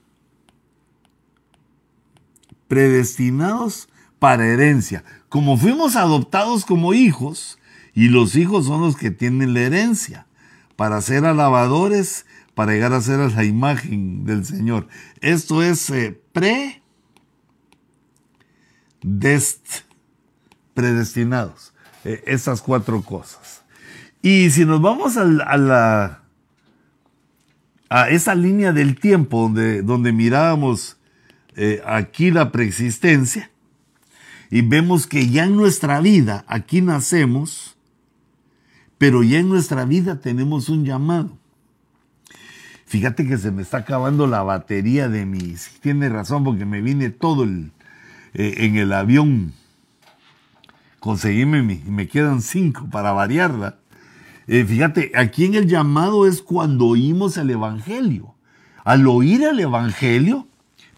[2.67, 5.05] predestinados para herencia.
[5.29, 7.59] Como fuimos adoptados como hijos,
[7.93, 10.27] y los hijos son los que tienen la herencia,
[10.77, 14.89] para ser alabadores, para llegar a ser a la imagen del Señor.
[15.21, 16.83] Esto es eh, pre
[19.03, 19.81] dest
[20.75, 21.73] predestinados.
[22.05, 23.63] Eh, estas cuatro cosas.
[24.23, 26.23] Y si nos vamos a la
[27.93, 30.97] a esa línea del tiempo donde, donde mirábamos
[31.57, 33.51] eh, aquí la preexistencia
[34.51, 37.77] y vemos que ya en nuestra vida, aquí nacemos,
[38.97, 41.39] pero ya en nuestra vida tenemos un llamado.
[42.93, 45.55] Fíjate que se me está acabando la batería de mi...
[45.81, 47.65] Tiene razón porque me vine todo eh,
[48.35, 49.55] en el avión.
[51.01, 53.79] Conseguíme y me quedan cinco para variarla.
[54.47, 58.35] Eh, fíjate, aquí en el llamado es cuando oímos el Evangelio.
[58.85, 60.47] al oír el Evangelio,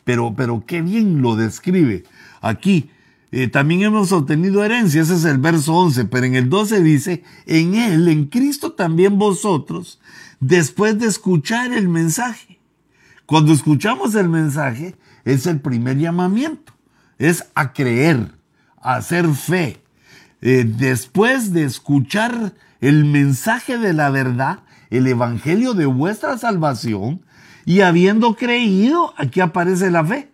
[0.02, 2.02] pero, pero qué bien lo describe
[2.40, 2.90] aquí.
[3.36, 7.24] Eh, también hemos obtenido herencia, ese es el verso 11, pero en el 12 dice,
[7.46, 9.98] en Él, en Cristo también vosotros,
[10.38, 12.60] después de escuchar el mensaje.
[13.26, 14.94] Cuando escuchamos el mensaje,
[15.24, 16.74] es el primer llamamiento,
[17.18, 18.30] es a creer,
[18.80, 19.82] a hacer fe.
[20.40, 27.22] Eh, después de escuchar el mensaje de la verdad, el evangelio de vuestra salvación,
[27.64, 30.33] y habiendo creído, aquí aparece la fe.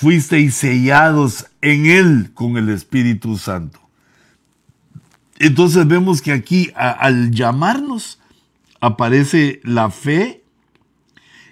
[0.00, 3.80] Fuisteis sellados en Él con el Espíritu Santo.
[5.38, 8.18] Entonces vemos que aquí al llamarnos
[8.80, 10.42] aparece la fe,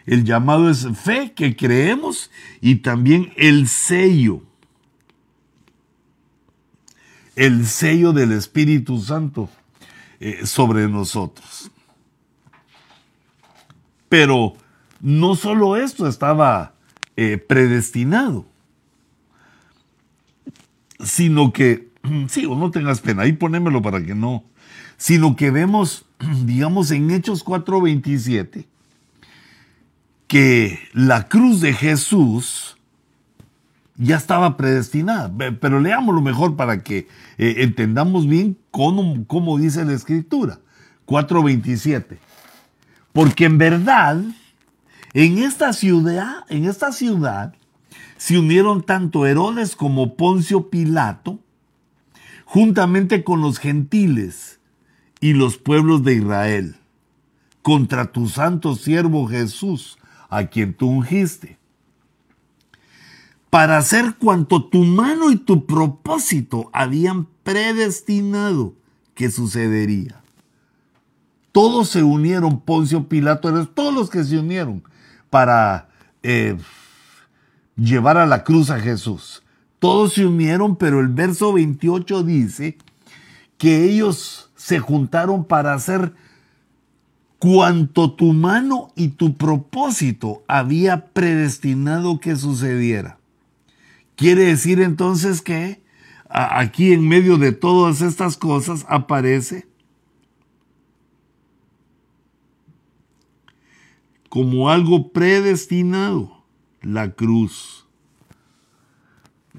[0.07, 2.31] el llamado es fe que creemos
[2.63, 4.43] y también el sello,
[7.37, 9.51] el sello del Espíritu Santo
[10.21, 11.71] eh, sobre nosotros.
[14.09, 14.55] Pero
[15.03, 16.78] no solo esto estaba
[17.21, 18.47] eh, predestinado,
[21.05, 21.89] sino que
[22.29, 24.45] sí, o no tengas pena, ahí ponémelo para que no,
[24.99, 26.07] sino que vemos,
[26.45, 28.67] digamos, en Hechos 4:27,
[30.29, 32.77] que la cruz de Jesús
[33.97, 35.29] ya estaba predestinada.
[35.59, 40.61] Pero leámoslo mejor para que eh, entendamos bien cómo, cómo dice la escritura.
[41.05, 42.17] 4:27.
[43.13, 44.23] Porque en verdad,
[45.15, 47.55] en esta ciudad, en esta ciudad,
[48.17, 51.39] se unieron tanto Herodes como Poncio Pilato,
[52.45, 54.61] juntamente con los gentiles
[55.21, 56.77] y los pueblos de Israel,
[57.63, 61.59] contra tu santo siervo Jesús, a quien tú ungiste,
[63.51, 68.75] para hacer cuanto tu mano y tu propósito habían predestinado
[69.15, 70.23] que sucedería.
[71.53, 74.83] Todos se unieron, Poncio Pilato, todos los que se unieron
[75.31, 75.89] para
[76.23, 76.57] eh,
[77.77, 79.43] llevar a la cruz a Jesús.
[79.79, 82.77] Todos se unieron, pero el verso 28 dice
[83.57, 86.13] que ellos se juntaron para hacer
[87.39, 93.19] cuanto tu mano y tu propósito había predestinado que sucediera.
[94.17, 95.81] Quiere decir entonces que
[96.29, 99.69] aquí en medio de todas estas cosas aparece
[104.29, 106.45] como algo predestinado
[106.83, 107.89] la cruz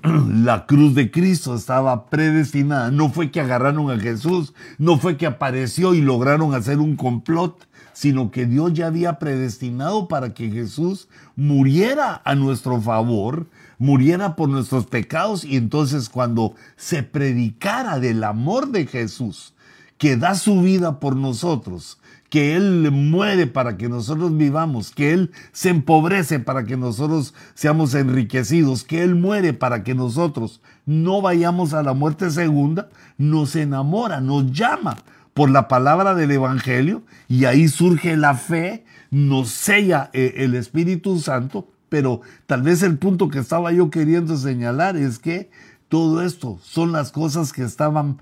[0.03, 2.91] la cruz de Cristo estaba predestinada.
[2.91, 7.67] No fue que agarraron a Jesús, no fue que apareció y lograron hacer un complot,
[7.93, 14.49] sino que Dios ya había predestinado para que Jesús muriera a nuestro favor, muriera por
[14.49, 19.53] nuestros pecados y entonces cuando se predicara del amor de Jesús,
[19.97, 25.31] que da su vida por nosotros, que Él muere para que nosotros vivamos, que Él
[25.51, 31.73] se empobrece para que nosotros seamos enriquecidos, que Él muere para que nosotros no vayamos
[31.73, 34.97] a la muerte segunda, nos enamora, nos llama
[35.33, 41.19] por la palabra del Evangelio y ahí surge la fe, nos sella eh, el Espíritu
[41.19, 45.49] Santo, pero tal vez el punto que estaba yo queriendo señalar es que
[45.87, 48.21] todo esto son las cosas que estaban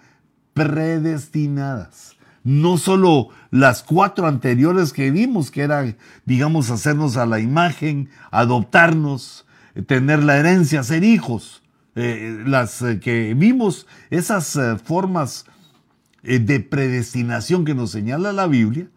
[0.53, 2.16] predestinadas
[2.47, 9.45] no solo las cuatro anteriores que vimos, que era, digamos, hacernos a la imagen, adoptarnos,
[9.75, 11.61] eh, tener la herencia, ser hijos.
[11.95, 15.45] Eh, las eh, que vimos, esas formas
[16.23, 18.87] de predestinación que nos señala la Biblia,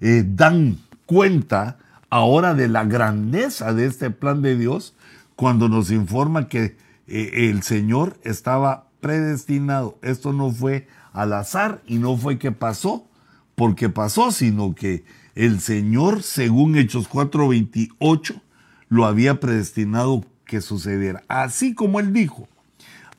[0.00, 1.78] dan cuenta
[2.10, 4.94] ahora de la grandeza de este plan de Dios
[5.34, 9.98] cuando nos informa que el Señor estaba predestinado.
[10.02, 13.06] Esto no fue al azar y no fue que pasó
[13.54, 18.40] porque pasó, sino que el Señor, según Hechos 4:28,
[18.88, 21.22] lo había predestinado que sucediera.
[21.28, 22.48] Así como él dijo,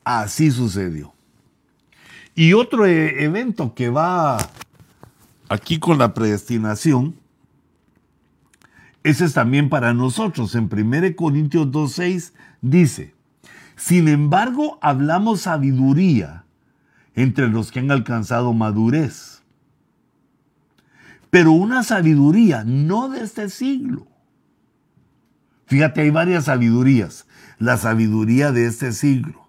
[0.03, 1.13] así sucedió.
[2.35, 4.37] Y otro e-, evento que va
[5.49, 7.15] aquí con la predestinación,
[9.03, 10.55] ese es también para nosotros.
[10.55, 13.13] En 1 Corintios 2.6 dice,
[13.75, 16.40] sin embargo hablamos sabiduría
[17.15, 19.41] entre los que han alcanzado madurez.
[21.29, 24.07] Pero una sabiduría no de este siglo.
[25.65, 27.25] Fíjate, hay varias sabidurías.
[27.57, 29.47] La sabiduría de este siglo.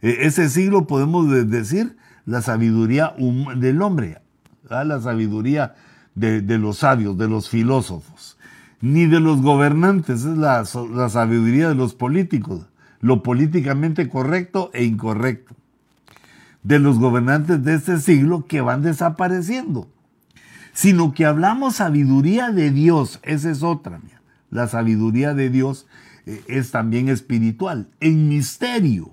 [0.00, 3.14] E, ese siglo podemos decir la sabiduría
[3.56, 4.22] del hombre,
[4.68, 5.74] la sabiduría
[6.14, 8.38] de, los sabios, de los filósofos,
[8.80, 12.66] ni de los gobernantes, es la sabiduría de los políticos,
[13.00, 15.54] lo políticamente correcto e incorrecto
[16.62, 19.88] de los gobernantes de este siglo que van desapareciendo.
[20.72, 23.18] sino que hablamos sabiduría de Dios.
[23.24, 24.00] Esa es otra.
[24.50, 25.86] La sabiduría de Dios
[26.26, 29.10] eh, es también espiritual, en misterio.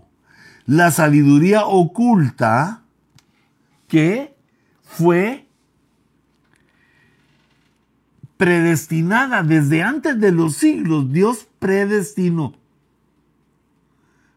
[0.67, 2.83] La sabiduría oculta
[3.87, 4.35] que
[4.83, 5.47] fue
[8.37, 11.11] predestinada desde antes de los siglos.
[11.11, 12.53] Dios predestinó.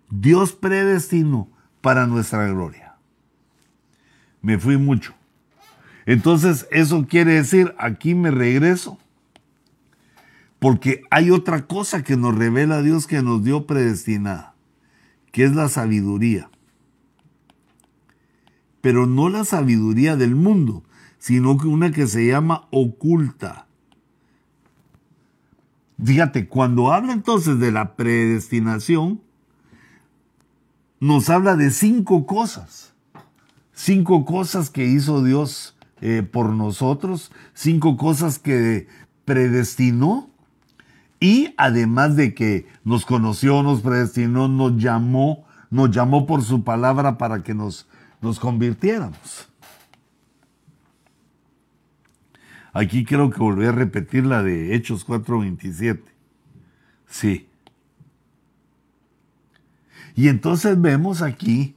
[0.08, 1.48] Dios predestinó
[1.80, 2.89] para nuestra gloria.
[4.42, 5.14] Me fui mucho.
[6.06, 8.98] Entonces, eso quiere decir, aquí me regreso,
[10.58, 14.54] porque hay otra cosa que nos revela Dios que nos dio predestinada,
[15.32, 16.50] que es la sabiduría.
[18.80, 20.82] Pero no la sabiduría del mundo,
[21.18, 23.66] sino una que se llama oculta.
[26.02, 29.20] Fíjate, cuando habla entonces de la predestinación,
[30.98, 32.89] nos habla de cinco cosas.
[33.82, 38.88] Cinco cosas que hizo Dios eh, por nosotros, cinco cosas que
[39.24, 40.28] predestinó
[41.18, 47.16] y además de que nos conoció, nos predestinó, nos llamó, nos llamó por su palabra
[47.16, 47.88] para que nos,
[48.20, 49.48] nos convirtiéramos.
[52.74, 56.02] Aquí creo que volví a repetir la de Hechos 4:27.
[57.06, 57.48] Sí.
[60.14, 61.76] Y entonces vemos aquí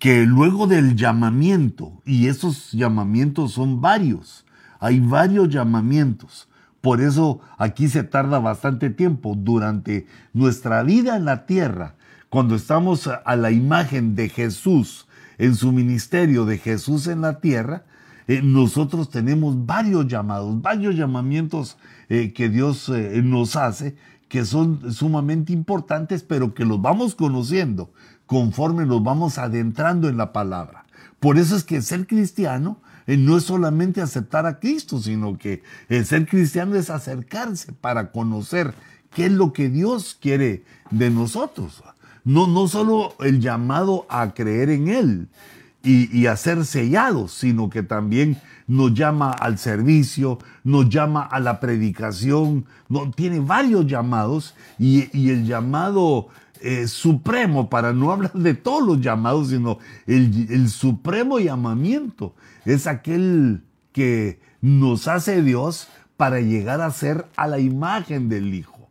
[0.00, 4.46] que luego del llamamiento, y esos llamamientos son varios,
[4.80, 6.48] hay varios llamamientos,
[6.80, 9.34] por eso aquí se tarda bastante tiempo.
[9.36, 11.96] Durante nuestra vida en la tierra,
[12.30, 17.84] cuando estamos a la imagen de Jesús en su ministerio de Jesús en la tierra,
[18.26, 21.76] eh, nosotros tenemos varios llamados, varios llamamientos
[22.08, 23.96] eh, que Dios eh, nos hace,
[24.28, 27.90] que son sumamente importantes, pero que los vamos conociendo
[28.30, 30.84] conforme nos vamos adentrando en la palabra.
[31.18, 35.64] Por eso es que ser cristiano eh, no es solamente aceptar a Cristo, sino que
[35.88, 38.72] el ser cristiano es acercarse para conocer
[39.12, 40.62] qué es lo que Dios quiere
[40.92, 41.82] de nosotros.
[42.22, 45.28] No, no solo el llamado a creer en Él
[45.82, 51.58] y, a ser sellados, sino que también nos llama al servicio, nos llama a la
[51.58, 56.28] predicación, no, tiene varios llamados y el llamado
[56.62, 62.34] eh, supremo, para no hablar de todos los llamados, sino el, supremo llamamiento
[62.66, 65.88] es aquel que nos hace Dios
[66.18, 68.90] para llegar a ser a la imagen del Hijo.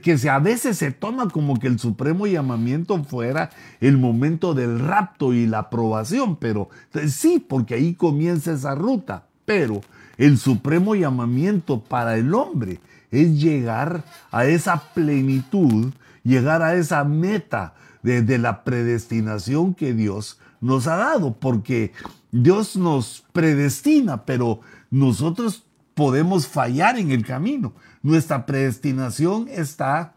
[0.00, 3.50] Que a veces se toma como que el supremo llamamiento fuera
[3.80, 6.68] el momento del rapto y la aprobación, pero
[7.08, 9.80] sí, porque ahí comienza esa ruta, pero
[10.18, 12.78] el supremo llamamiento para el hombre
[13.10, 15.92] es llegar a esa plenitud
[16.24, 21.92] llegar a esa meta de, la predestinación que Dios nos ha dado, porque
[22.30, 24.60] Dios nos predestina, pero
[24.90, 25.64] nosotros
[25.94, 27.74] podemos fallar en el camino.
[28.02, 30.14] Nuestra predestinación está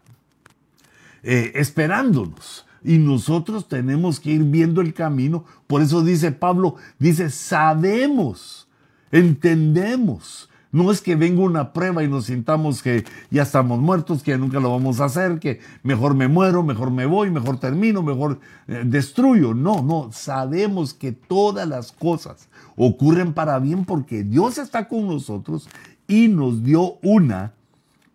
[1.22, 5.44] eh, esperándonos y nosotros tenemos que ir viendo el camino.
[5.66, 8.68] Por eso dice Pablo, dice, sabemos,
[9.10, 14.36] entendemos no es que venga una prueba y nos sintamos que ya estamos muertos, que
[14.36, 18.40] nunca lo vamos a hacer, que mejor me muero, mejor me voy, mejor termino, mejor
[18.68, 19.54] eh, destruyo.
[19.54, 25.66] No, no, sabemos que todas las cosas ocurren para bien porque Dios está con nosotros
[26.06, 27.54] y nos dio una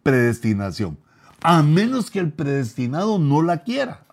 [0.04, 1.00] predestinación.
[1.42, 4.04] A menos que el predestinado no la quiera.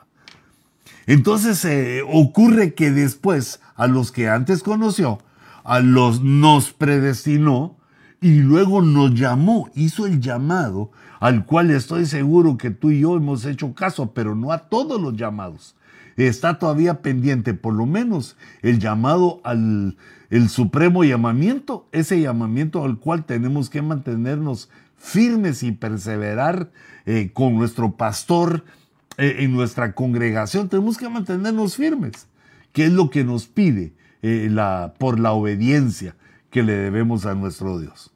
[1.07, 5.19] Entonces eh, ocurre que después a los que antes conoció,
[5.65, 7.78] a los nos predestinó,
[8.21, 10.91] y luego nos llamó, hizo el llamado,
[11.21, 15.01] al cual estoy seguro que tú y yo hemos hecho caso, pero no a todos
[15.01, 15.75] los llamados.
[16.17, 19.97] Está todavía pendiente, por lo menos, el llamado al
[20.31, 26.71] el supremo llamamiento, ese llamamiento al cual tenemos que mantenernos firmes y perseverar
[27.07, 28.65] eh, con nuestro pastor
[29.17, 30.69] eh, en nuestra congregación.
[30.69, 32.27] Tenemos que mantenernos firmes,
[32.73, 36.15] que es lo que nos pide eh, la, por la obediencia
[36.51, 38.13] que le debemos a nuestro Dios.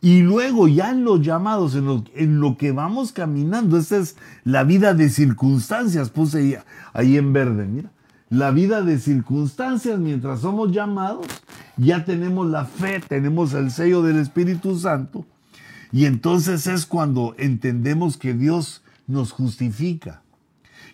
[0.00, 4.94] Y luego ya en los llamados, en lo, que vamos caminando, esta es la vida
[4.94, 6.56] de circunstancias, puse ahí,
[6.92, 7.90] ahí en verde, mira.
[8.28, 11.26] La vida de circunstancias mientras somos llamados,
[11.76, 15.24] ya tenemos la fe, tenemos el sello del Espíritu Santo.
[15.92, 20.22] Y entonces es cuando entendemos que Dios nos justifica.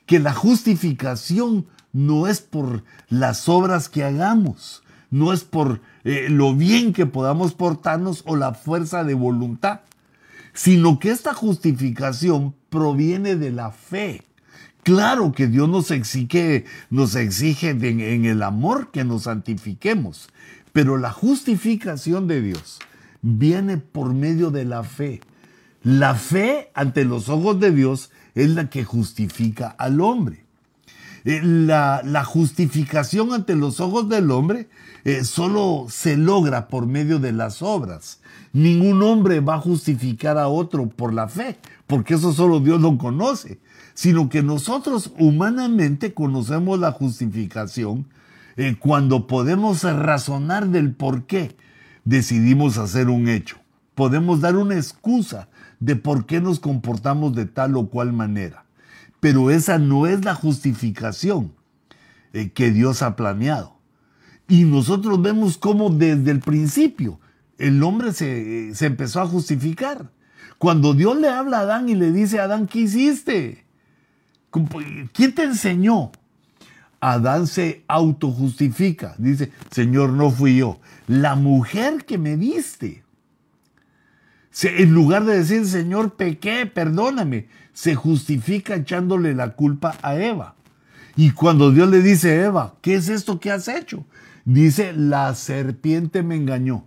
[0.07, 4.82] Que la justificación no es por las obras que hagamos,
[5.13, 9.83] no es por eh, lo bien que podamos portarnos o la fuerza de voluntad,
[10.55, 14.23] sino que esta justificación proviene de la fe.
[14.83, 20.29] Claro que Dios nos exige, nos exige en el amor que nos santifiquemos,
[20.73, 22.79] Pero la justificación de Dios
[23.21, 25.21] viene por medio de la fe.
[25.83, 30.42] La fe ante los ojos de Dios es la que justifica al hombre.
[31.25, 34.69] Eh, la, justificación ante los ojos del hombre
[35.05, 38.21] eh, solo se logra por medio de las obras.
[38.53, 42.99] Ningún hombre va a justificar a otro por la fe, porque eso solo Dios lo
[42.99, 43.61] conoce,
[43.95, 48.07] sino que nosotros humanamente conocemos la justificación
[48.57, 51.57] eh, cuando podemos razonar del por qué
[52.05, 53.57] decidimos hacer un hecho.
[53.95, 55.49] Podemos dar una excusa
[55.79, 58.62] de por qué nos comportamos de tal o cual manera.
[59.23, 61.53] Pero esa no es la justificación
[62.33, 63.77] eh, que Dios ha planeado.
[64.49, 67.21] Y nosotros vemos cómo desde el principio
[67.57, 70.11] el hombre se, se, empezó a justificar.
[70.59, 73.65] Cuando Dios le habla a Adán y le dice, Adán, ¿qué hiciste?
[75.13, 76.11] ¿Quién te enseñó?
[76.99, 79.15] Adán se autojustifica.
[79.19, 80.81] Dice, Señor, no fui yo.
[81.07, 83.05] La mujer que me diste.
[84.65, 90.55] en lugar de decir, Señor, pequé, perdóname, se justifica echándole la culpa a Eva.
[91.17, 94.05] Y cuando Dios le dice, Eva, ¿qué es esto que has hecho?
[94.45, 96.85] Dice, la serpiente me engañó.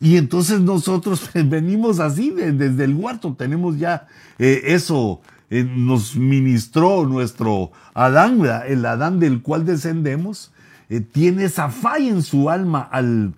[0.00, 4.08] Y entonces nosotros venimos así desde el huerto, tenemos ya
[4.38, 10.50] eh, eso eh, nos ministró nuestro Adán, el Adán del cual descendemos,
[10.88, 13.34] eh, tiene esa falla en su alma al,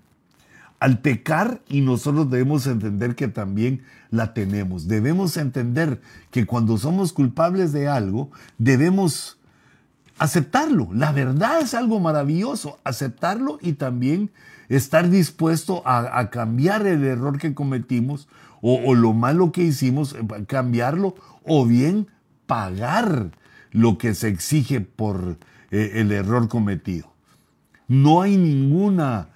[0.85, 3.80] al pecar y nosotros debemos entender que también
[4.11, 4.87] la tenemos.
[4.87, 9.39] Debemos entender que cuando somos culpables de algo, debemos
[10.18, 10.91] aceptarlo.
[10.93, 14.30] La verdad es algo maravilloso, aceptarlo y también
[14.68, 18.28] estar dispuesto a, cambiar el error que cometimos
[18.61, 21.14] o, lo malo que hicimos, eh, cambiarlo
[21.45, 22.09] o bien
[22.45, 23.30] pagar
[23.70, 25.39] lo que se exige por
[25.70, 27.11] eh, el error cometido.
[27.89, 29.28] No hay ninguna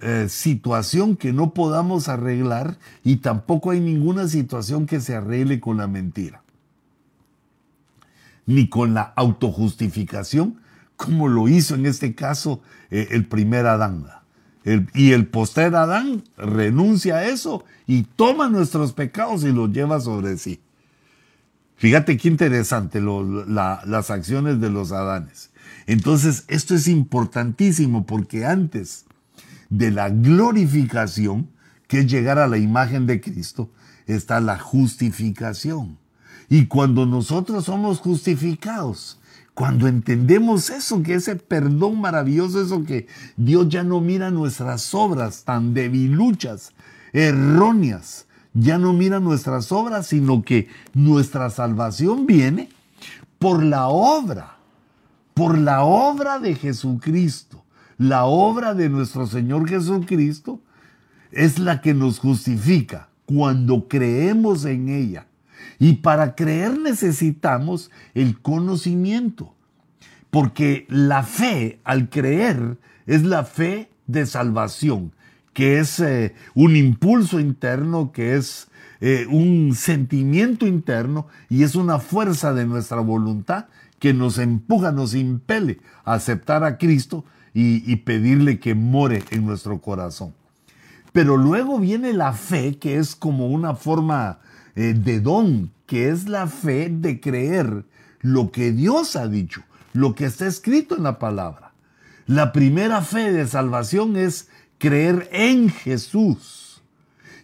[0.00, 5.76] eh, situación que no podamos arreglar y tampoco hay ninguna situación que se arregle con
[5.76, 6.42] la mentira.
[8.46, 10.60] Ni con la autojustificación,
[10.96, 14.06] como lo hizo en este caso eh, el primer Adán.
[14.94, 20.36] y el postrer Adán renuncia a eso y toma nuestros pecados y los lleva sobre
[20.38, 20.60] sí.
[21.76, 25.50] Fíjate qué interesante las acciones de los Adanes.
[25.86, 29.04] Entonces, esto es importantísimo porque antes
[29.70, 31.48] de la glorificación,
[31.86, 33.70] que es llegar a la imagen de Cristo,
[34.06, 35.98] está la justificación.
[36.48, 39.18] Y cuando nosotros somos justificados,
[39.54, 43.06] cuando entendemos eso, que ese perdón maravilloso, eso que
[43.36, 46.72] Dios ya no mira nuestras obras tan debiluchas,
[47.12, 52.68] erróneas, ya no mira nuestras obras, sino que nuestra salvación viene
[53.38, 54.56] por la obra,
[55.34, 57.63] por la obra de Jesucristo.
[57.98, 60.60] La obra de nuestro Señor Jesucristo
[61.30, 65.26] es la que nos justifica cuando creemos en ella.
[65.78, 69.54] Y para creer necesitamos el conocimiento,
[70.30, 75.12] porque la fe al creer es la fe de salvación
[75.54, 78.68] que es eh, un impulso interno, que es
[79.00, 83.66] eh, un sentimiento interno y es una fuerza de nuestra voluntad
[84.00, 87.24] que nos empuja, nos impele a aceptar a Cristo
[87.54, 90.34] y, pedirle que more en nuestro corazón.
[91.12, 94.40] Pero luego viene la fe, que es como una forma
[94.74, 97.84] eh, de don, que es la fe de creer
[98.20, 101.72] lo que Dios ha dicho, lo que está escrito en la palabra.
[102.26, 104.48] La primera fe de salvación es
[104.78, 106.82] creer en Jesús.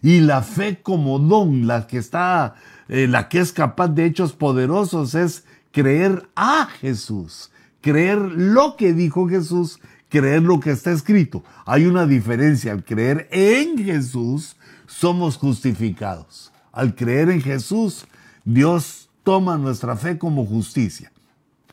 [0.01, 2.55] Y la fe como don, la que está,
[2.89, 8.93] eh, la que es capaz de hechos poderosos, es creer a Jesús, creer lo que
[8.93, 9.79] dijo Jesús,
[10.11, 11.43] creer lo que está escrito.
[11.65, 12.73] Hay una diferencia.
[12.73, 16.51] Al creer en Jesús, somos justificados.
[16.71, 18.05] Al creer en Jesús,
[18.45, 21.11] Dios toma nuestra fe como justicia.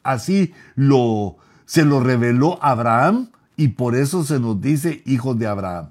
[0.03, 1.36] Así lo,
[1.66, 5.91] se lo reveló Abraham y por eso se nos dice hijos de Abraham.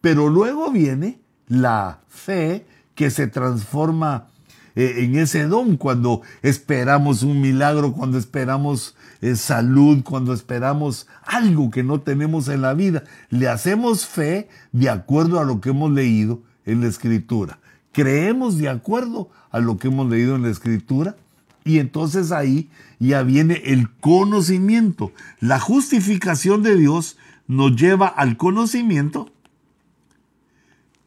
[0.00, 2.64] Pero luego viene la fe
[2.94, 4.29] que se transforma
[4.76, 11.70] eh, en ese don cuando esperamos un milagro, cuando esperamos eh, salud, cuando esperamos algo
[11.70, 13.04] que no tenemos en la vida.
[13.28, 17.58] Le hacemos fe de acuerdo a lo que hemos leído en la escritura.
[17.92, 21.16] Creemos de acuerdo a lo que hemos leído en la escritura
[21.64, 25.12] y entonces ahí ya viene el conocimiento.
[25.40, 29.32] La justificación de Dios nos lleva al conocimiento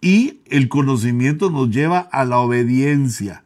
[0.01, 3.43] y el conocimiento nos lleva a la obediencia.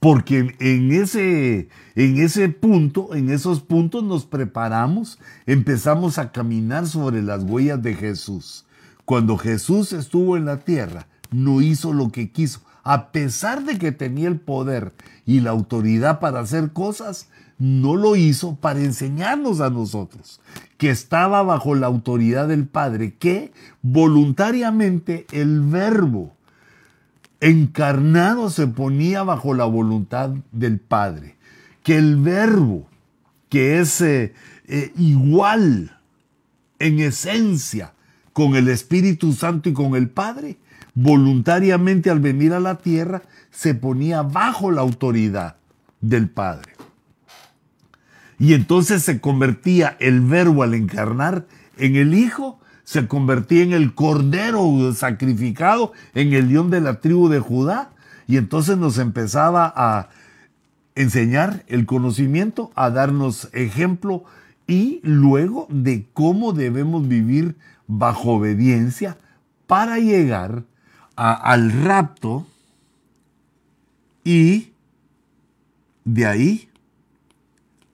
[0.00, 7.22] Porque en ese, en ese punto, en esos puntos nos preparamos, empezamos a caminar sobre
[7.22, 8.64] las huellas de Jesús.
[9.04, 12.60] Cuando Jesús estuvo en la tierra, no hizo lo que quiso.
[12.82, 14.94] A pesar de que tenía el poder
[15.26, 17.28] y la autoridad para hacer cosas,
[17.58, 20.40] no lo hizo para enseñarnos a nosotros,
[20.78, 26.34] que estaba bajo la autoridad del Padre, que voluntariamente el verbo
[27.40, 31.36] encarnado se ponía bajo la voluntad del Padre,
[31.82, 32.86] que el verbo,
[33.48, 34.34] que es eh,
[34.68, 35.98] eh, igual
[36.78, 37.94] en esencia
[38.32, 40.58] con el Espíritu Santo y con el Padre,
[40.94, 45.56] voluntariamente al venir a la tierra se ponía bajo la autoridad
[46.00, 46.72] del Padre.
[48.38, 52.58] Y entonces se convertía el verbo al encarnar en el Hijo
[52.90, 57.92] se convertía en el cordero sacrificado, en el león de la tribu de Judá.
[58.26, 60.08] Y entonces nos empezaba a
[60.96, 64.24] enseñar el conocimiento, a darnos ejemplo
[64.66, 67.54] y luego de cómo debemos vivir
[67.86, 69.18] bajo obediencia
[69.68, 70.64] para llegar
[71.14, 72.44] al rapto
[74.24, 74.72] y
[76.04, 76.68] de ahí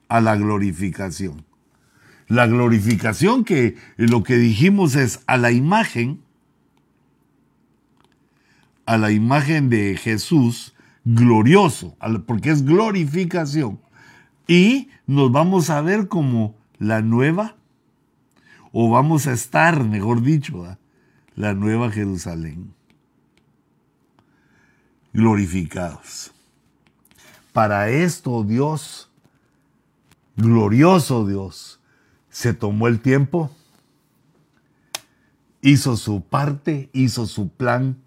[0.09, 1.46] a la glorificación.
[2.27, 6.21] La glorificación que lo que dijimos es a la imagen,
[8.85, 10.73] a la imagen de Jesús
[11.05, 13.79] glorioso, porque es glorificación.
[14.45, 17.55] Y nos vamos a ver como la nueva,
[18.73, 20.77] o vamos a estar, mejor dicho,
[21.35, 22.73] la nueva Jerusalén.
[25.13, 26.33] Glorificados.
[27.53, 29.09] Para esto Dios,
[30.35, 31.76] glorioso Dios,
[32.37, 33.49] se tomó el tiempo,
[35.59, 37.97] hizo su parte, hizo su plan,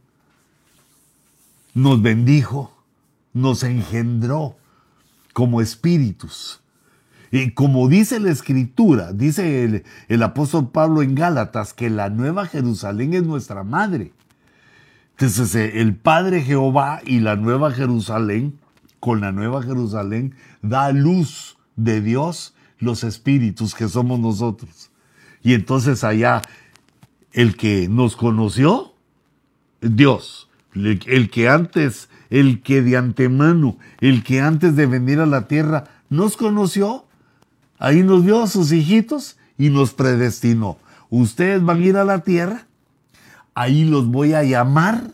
[1.74, 2.72] nos bendijo,
[3.32, 4.56] nos engendró
[5.32, 6.60] como espíritus.
[7.32, 13.14] Y como dice la escritura, dice el, apóstol Pablo en Gálatas, que la nueva Jerusalén
[13.14, 14.12] es nuestra madre.
[15.14, 18.60] Entonces eh, el Padre Jehová y la nueva Jerusalén,
[19.00, 24.90] con la nueva Jerusalén, da luz de Dios los espíritus que somos nosotros.
[25.42, 26.42] Y entonces allá
[27.32, 28.92] el que nos conoció,
[29.80, 35.46] Dios, el que antes, el que de antemano, el que antes de venir a la
[35.46, 37.06] tierra nos conoció,
[37.78, 40.78] ahí nos vio a sus hijitos y nos predestinó.
[41.08, 42.66] Ustedes van a ir a la tierra,
[43.54, 45.10] ahí los voy a llamar,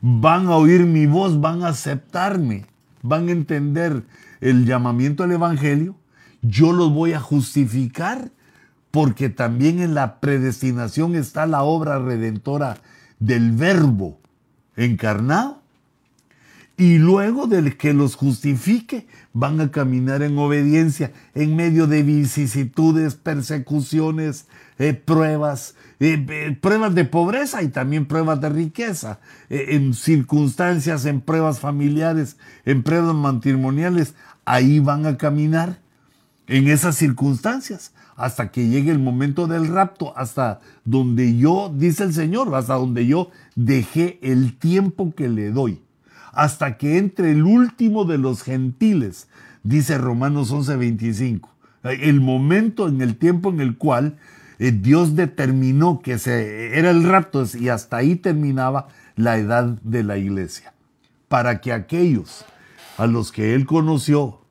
[0.00, 2.66] van a oír mi voz, van a aceptarme,
[3.02, 4.04] van a entender
[4.40, 5.96] el llamamiento al Evangelio
[6.48, 8.30] yo los voy a justificar
[8.90, 12.78] porque también en la predestinación está la obra redentora
[13.18, 14.18] del verbo
[14.76, 15.62] encarnado.
[16.78, 23.14] Y luego del que los justifique, van a caminar en obediencia en medio de vicisitudes,
[23.14, 24.46] persecuciones,
[24.78, 31.22] eh, pruebas, eh, eh, pruebas de pobreza y también pruebas de riqueza, en circunstancias, en
[31.22, 32.36] pruebas familiares,
[32.66, 34.14] en pruebas matrimoniales.
[34.44, 35.78] Ahí van a caminar
[36.48, 42.14] en esas circunstancias hasta que llegue el momento del rapto, hasta donde yo, dice el
[42.14, 45.82] Señor, hasta donde yo dejé el tiempo que le doy,
[46.32, 49.28] hasta que entre el último de los gentiles,
[49.62, 51.48] dice Romanos 11:25,
[51.82, 54.16] el momento en el tiempo en el cual
[54.58, 60.02] eh, Dios determinó que se, era el rapto y hasta ahí terminaba la edad de
[60.02, 60.72] la iglesia,
[61.28, 62.44] para que aquellos
[62.96, 64.45] a los que Él conoció,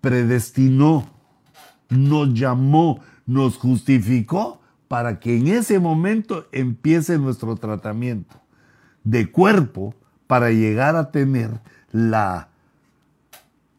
[0.00, 1.06] predestinó,
[1.88, 8.36] nos llamó, nos justificó para que en ese momento empiece nuestro tratamiento
[9.04, 9.94] de cuerpo
[10.26, 11.60] para llegar a tener
[11.92, 12.48] la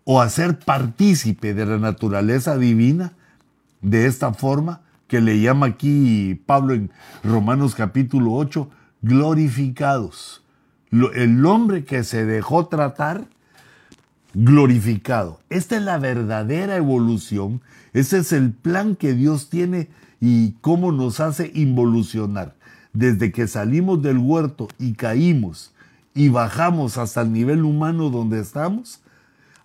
[0.09, 3.13] o a ser partícipe de la naturaleza divina
[3.81, 6.91] de esta forma que le llama aquí Pablo en
[7.23, 8.69] Romanos capítulo 8,
[9.01, 10.43] glorificados.
[10.91, 13.25] El hombre que se dejó tratar
[14.33, 15.39] glorificado.
[15.49, 17.61] Esta es la verdadera evolución,
[17.93, 22.55] ese es el plan que Dios tiene y cómo nos hace involucionar.
[22.93, 25.73] Desde que salimos del huerto y caímos
[26.13, 29.01] y bajamos hasta el nivel humano donde estamos,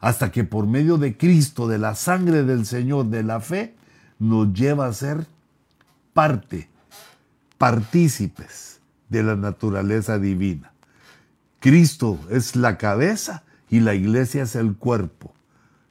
[0.01, 3.75] hasta que por medio de Cristo, de la sangre del Señor, de la fe,
[4.19, 5.27] nos lleva a ser
[6.13, 6.69] parte,
[7.57, 10.73] partícipes de la naturaleza divina.
[11.61, 15.33] Cristo es la cabeza y la iglesia es el cuerpo,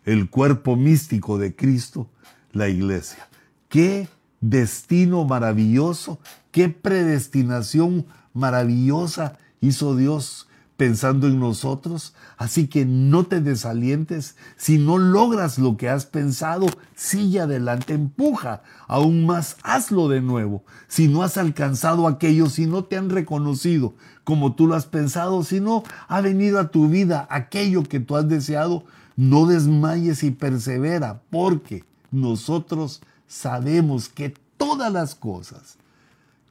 [0.05, 2.07] el cuerpo místico de Cristo,
[2.51, 3.27] la iglesia.
[3.69, 4.07] Qué
[4.39, 6.19] destino maravilloso,
[6.51, 8.05] qué predestinación
[8.36, 10.47] maravillosa hizo Dios
[10.82, 12.15] pensando en nosotros.
[12.38, 14.36] Así que no te desalientes.
[14.57, 16.65] Si no logras lo que has pensado,
[16.95, 18.63] sigue adelante, empuja.
[18.88, 20.63] Aún más, hazlo de nuevo.
[20.88, 25.43] Si no has alcanzado aquello, si no te han reconocido como tú lo has pensado,
[25.43, 28.84] si no ha venido a tu vida aquello que tú has deseado,
[29.15, 35.77] no desmayes y persevera, porque nosotros sabemos que todas las cosas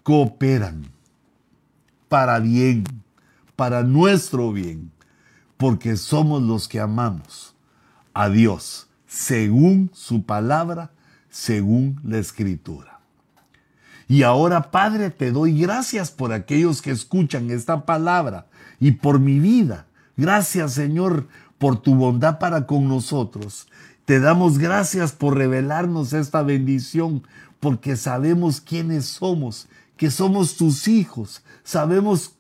[0.05, 0.85] cooperan
[2.09, 2.85] para bien
[3.61, 4.91] para nuestro bien,
[5.59, 7.55] porque somos los que amamos
[8.15, 10.93] a Dios según su palabra,
[11.29, 13.01] según la escritura.
[14.09, 18.47] Y ahora, Padre, te doy gracias por aquellos que escuchan esta palabra
[18.81, 19.85] y por mi vida.
[20.17, 23.69] Gracias, Señor, por tu bondad para con nosotros.
[24.07, 27.25] Te damos gracias por revelarnos esta bendición,
[27.61, 31.43] porque sabemos quiénes somos, que somos tus hijos.
[31.63, 32.40] Sabemos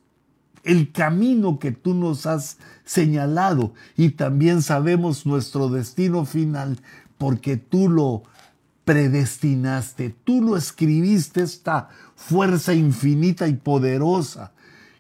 [0.65, 6.79] el camino que tú nos has señalado y también sabemos nuestro destino final
[7.19, 8.23] porque tú lo
[8.85, 14.53] predestinaste, tú lo escribiste, esta fuerza infinita y poderosa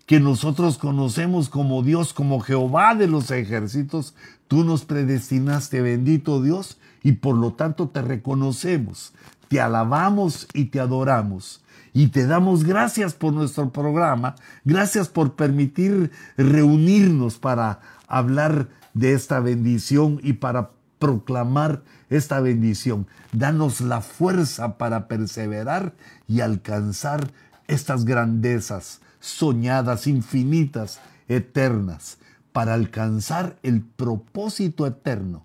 [0.06, 4.14] que nosotros conocemos como Dios, como Jehová de los ejércitos,
[4.48, 9.12] tú nos predestinaste, bendito Dios, y por lo tanto te reconocemos,
[9.48, 11.62] te alabamos y te adoramos.
[11.92, 19.40] Y te damos gracias por nuestro programa, gracias por permitir reunirnos para hablar de esta
[19.40, 23.06] bendición y para proclamar esta bendición.
[23.32, 25.94] Danos la fuerza para perseverar
[26.28, 27.32] y alcanzar
[27.66, 32.18] estas grandezas soñadas, infinitas, eternas,
[32.52, 35.44] para alcanzar el propósito eterno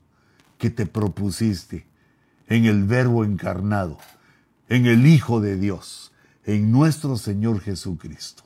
[0.58, 1.88] que te propusiste
[2.48, 3.98] en el Verbo encarnado,
[4.70, 6.12] en el Hijo de Dios
[6.46, 8.44] en nuestro Señor Jesucristo.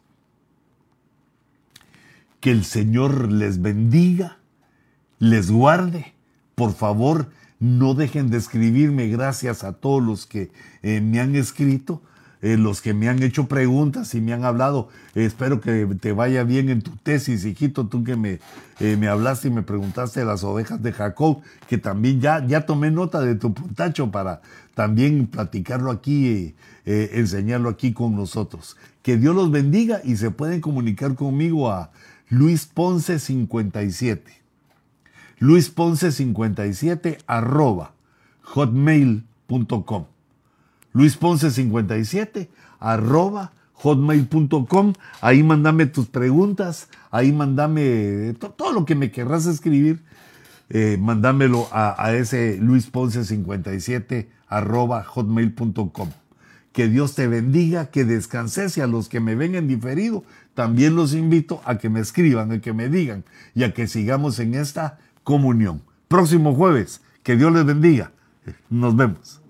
[2.39, 4.37] Que el Señor les bendiga,
[5.19, 6.13] les guarde.
[6.55, 7.29] Por favor,
[7.59, 12.01] no dejen de escribirme gracias a todos los que eh, me han escrito,
[12.41, 14.87] eh, los que me han hecho preguntas y me han hablado.
[15.13, 18.39] espero que te vaya bien en tu tesis, hijito, tú que me,
[18.79, 22.65] eh, me hablaste y me preguntaste de las ovejas de Jacob, que también ya, ya
[22.65, 24.41] tomé nota de tu puntacho para
[24.73, 26.55] también platicarlo aquí,
[26.91, 28.75] eh, enseñarlo aquí con nosotros.
[29.03, 31.91] Que Dios los bendiga y se pueden comunicar conmigo a
[32.29, 34.33] Luis Ponce 57.
[35.37, 37.93] Luis Ponce 57 arroba
[38.41, 40.05] hotmail.com.
[40.91, 44.93] Luis Ponce 57 arroba hotmail.com.
[45.21, 50.01] Ahí mandame tus preguntas, ahí mandame todo lo que me querrás escribir.
[50.71, 50.99] Eh,
[51.71, 56.09] a, a, ese Luis Ponce 57 arroba hotmail.com.
[56.72, 60.95] Que Dios te bendiga, que descanses y a los que me ven en diferido, también
[60.95, 63.24] los invito a que me escriban, a que me digan
[63.55, 65.82] y a que sigamos en esta comunión.
[66.07, 68.11] Próximo jueves, que Dios les bendiga.
[68.70, 69.41] Nos vemos.